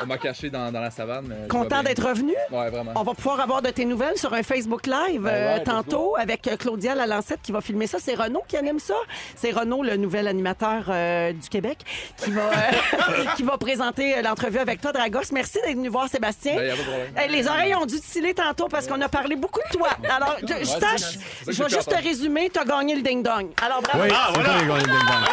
[0.01, 1.25] on, on m'a caché dans, dans la savane.
[1.29, 2.35] mais Content d'être revenu?
[2.51, 2.93] Ouais, vraiment.
[2.95, 6.15] On va pouvoir avoir de tes nouvelles sur un Facebook Live Ben euh, ouais, tantôt
[6.19, 7.99] avec euh, Claudia Lalancette qui va filmer ça.
[8.01, 8.95] C'est Renaud qui anime ça.
[9.35, 11.79] C'est Renaud, le nouvel animateur euh, du Québec,
[12.19, 15.21] qui va, euh, qui va présenter l'entrevue avec toi, Dragos.
[15.33, 16.55] Merci d'être venu voir Sébastien.
[16.57, 17.31] Ben, y a pas de problème.
[17.31, 19.89] Les oreilles ont dû sciller tantôt parce qu'on a parlé beaucoup de toi.
[20.09, 22.51] Alors, je, je sache, je vais juste te résumer.
[22.53, 23.51] Tu as gagné le ding-dong.
[23.63, 24.05] Alors, bravo.
[24.05, 24.49] Oui, Ah, c'est voilà.
[24.51, 25.25] toi qui as gagné le ding-dong.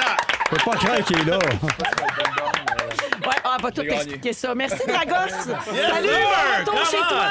[0.52, 1.38] Je peux pas craindre qu'il est là.
[3.28, 4.56] Ouais, ah, elle va tout expliquer ça.
[4.56, 5.34] Merci, Dragos.
[5.44, 6.10] Salut,
[6.60, 7.08] retour chez on.
[7.10, 7.26] toi.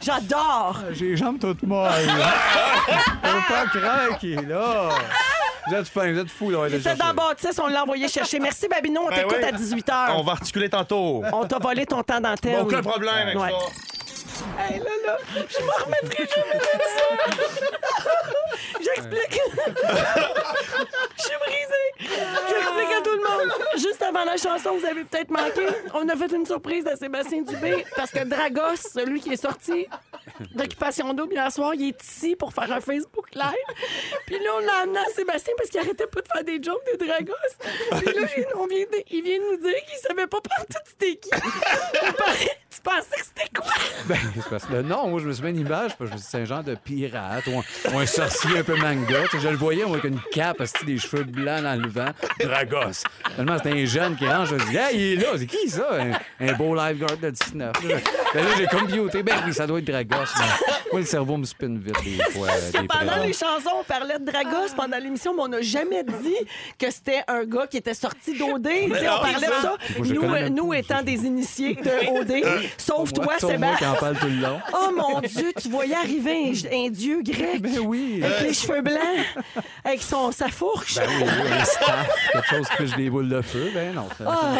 [0.00, 0.78] J'adore.
[0.92, 1.90] J'ai les jambes toutes molles.
[2.06, 4.88] Je peux pas craindre qu'il est là.
[5.68, 8.38] Vous êtes fins, vous êtes fous été C'était dans Baptiste, on l'a envoyé chercher.
[8.38, 9.00] Merci, Babino.
[9.06, 9.44] On Ben t'écoute oui.
[9.48, 10.12] à 18h.
[10.16, 11.24] On va articuler tantôt.
[11.32, 12.60] On t'a volé ton temps d'antenne.
[12.60, 13.50] Aucun problème avec Ouais.
[13.50, 13.56] ça.
[14.58, 17.06] Hey, là, là, je me remettrai jamais de ça.
[18.80, 19.40] J'explique.
[21.16, 21.88] Je suis brisée.
[22.48, 23.52] J'explique à tout le monde.
[23.76, 25.66] Juste avant la chanson, vous avez peut-être manqué.
[25.94, 29.86] On a fait une surprise à Sébastien Dubé parce que Dragos, celui qui est sorti
[30.54, 33.44] d'Occupation Double hier soir, il est ici pour faire un Facebook Live.
[34.26, 36.84] Puis là, on l'a amené à Sébastien parce qu'il arrêtait pas de faire des jokes
[36.98, 37.34] de Dragos.
[38.04, 40.78] Puis là, il- on vient de- il vient de nous dire qu'il savait pas partout
[40.86, 41.30] c'était qui.
[42.86, 43.72] Pensais que c'était quoi?
[44.06, 46.06] Ben, c'est parce que le nom, moi, je me suis mis une image, parce que
[46.06, 48.62] je me suis dit, c'est un genre de pirate ou un, ou un sorcier un
[48.62, 49.22] peu manga.
[49.24, 52.10] Tu sais, je le voyais, moi, avec une cape, des cheveux blancs dans le vent.
[52.40, 53.02] Dragos.
[53.32, 54.46] Finalement, c'était un jeune qui rentre.
[54.46, 55.28] Je me dis, hey, il est là.
[55.36, 55.88] C'est qui ça?
[56.00, 57.72] Un, un beau lifeguard de 19.
[57.82, 59.22] Ben là, j'ai computé.
[59.24, 60.30] Ben oui, ça doit être Dragos.
[60.38, 60.46] Mais
[60.92, 62.46] moi, le cerveau me spinne vite des fois.
[62.46, 63.24] Parce que des pendant prénoms.
[63.24, 66.36] les chansons, on parlait de Dragos pendant l'émission, mais on n'a jamais dit
[66.78, 68.68] que c'était un gars qui était sorti d'OD.
[68.68, 69.76] Tu sais, on parlait de ça.
[69.98, 72.44] Moi, Nous, euh, nous étant des initiés de OD,
[72.78, 73.92] sauf Moi, toi, sauf moi qui Sébastien.
[73.92, 74.60] en parle tout le long.
[74.72, 77.60] Oh mon Dieu, tu voyais arriver un, un dieu grec.
[77.60, 78.20] Ben oui.
[78.24, 78.98] Avec les cheveux blancs,
[79.84, 80.96] avec son, sa fourche.
[80.96, 83.70] Ben oui, oui, un staff, quelque chose qui touche des boules de feu.
[83.74, 84.08] Ben non.
[84.18, 84.54] ça- Ah,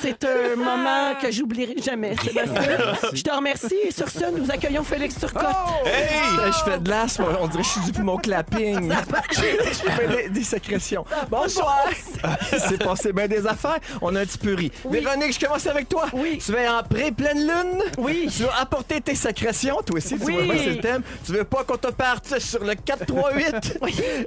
[0.00, 2.78] c'est un moment que j'oublierai jamais, Sébastien.
[3.12, 3.76] Je te remercie.
[3.84, 5.46] Et sur ce, nous accueillons Félix Turcotte.
[5.84, 6.12] Hey!
[6.46, 8.92] Je fais de l'asthme, on dirait que je suis dû pour mon clapping.
[9.32, 11.04] Je fais des, des sécrétions.
[11.30, 11.84] Bonsoir!
[12.68, 13.78] C'est passé bien des affaires.
[14.00, 14.70] On a un petit peu ri.
[14.88, 16.06] Véronique, je commence avec toi.
[16.12, 16.38] Oui.
[16.44, 17.61] Tu es en pré-pleine lune.
[17.98, 18.28] Oui.
[18.34, 19.78] Tu vas apporter tes sécrétions.
[19.86, 20.44] Toi aussi, tu Oui.
[20.46, 21.02] vois, c'est le thème.
[21.24, 23.78] Tu veux pas qu'on te parte sur le 4-3-8.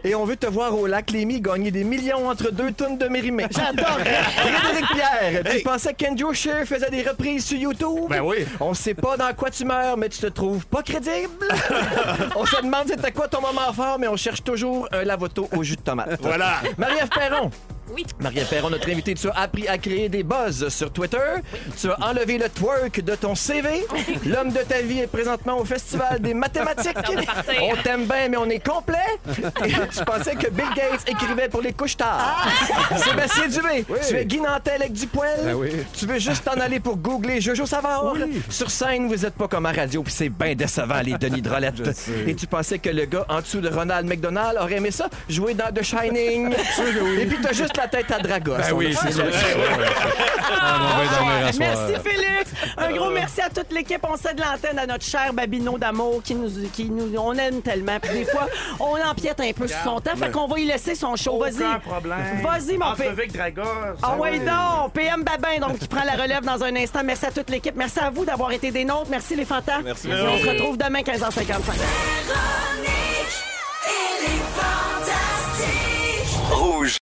[0.03, 3.07] Et on veut te voir au lac Lémy gagner des millions entre deux tonnes de
[3.07, 3.45] mérimée.
[3.51, 3.97] J'adore.
[3.99, 8.07] Frédéric Pierre, tu pensais que Ken Cher faisait des reprises sur YouTube?
[8.09, 8.45] Ben oui.
[8.59, 11.47] On sait pas dans quoi tu meurs, mais tu te trouves pas crédible.
[12.35, 15.63] on se demande c'était quoi ton moment fort, mais on cherche toujours un lavoto au
[15.63, 16.19] jus de tomate.
[16.21, 16.61] Voilà.
[16.77, 17.51] Marie-Ève Perron.
[17.93, 18.05] Oui.
[18.19, 21.17] Marie-Ève Perron, notre invitée, tu as appris à créer des buzz sur Twitter.
[21.79, 23.85] Tu as enlevé le twerk de ton CV.
[24.25, 26.97] L'homme de ta vie est présentement au Festival des mathématiques.
[27.61, 28.97] On t'aime bien, mais on est complet.
[29.65, 32.47] Et tu pensais que Bill Gates écrivait pour les couches tard.
[32.97, 35.39] Sébastien Dubé, tu es Guy Nantel avec du poil.
[35.43, 35.69] Ben oui.
[35.93, 38.15] Tu veux juste t'en aller pour googler Jojo Savard.
[38.49, 41.43] Sur scène, vous êtes pas comme à radio, puis c'est bien décevant, les Denis
[41.93, 42.11] sais.
[42.27, 45.53] Et tu pensais que le gars en dessous de Ronald McDonald aurait aimé ça, jouer
[45.53, 46.53] dans The Shining.
[47.19, 48.57] Et puis t'as juste la tête à Dragos.
[48.57, 49.23] Ben oui, c'est ça.
[50.61, 51.01] Ah.
[51.57, 52.51] Merci Félix.
[52.77, 54.03] Un gros merci à toute l'équipe.
[54.03, 57.99] On cède l'antenne à notre cher Babino d'amour qui nous, qui nous, on aime tellement.
[58.01, 58.47] Puis des fois,
[58.79, 60.15] on empiète un peu sur son temps.
[60.15, 61.39] Fait qu'on va y laisser son show.
[61.39, 61.63] Vas-y.
[62.41, 63.07] Vas-y, mon P.
[63.07, 63.97] avec Dragos.
[64.01, 67.01] Ah ouais, donc, PM Babin, donc, qui prend la relève dans un instant.
[67.03, 67.75] Merci à toute l'équipe.
[67.75, 69.09] Merci à vous d'avoir été des nôtres.
[69.09, 69.81] Merci les fantas.
[69.83, 70.09] Merci.
[70.09, 71.45] Et on se retrouve demain 15h55.
[71.45, 72.89] Véronique,
[73.85, 74.43] elle est
[76.45, 76.99] fantastique.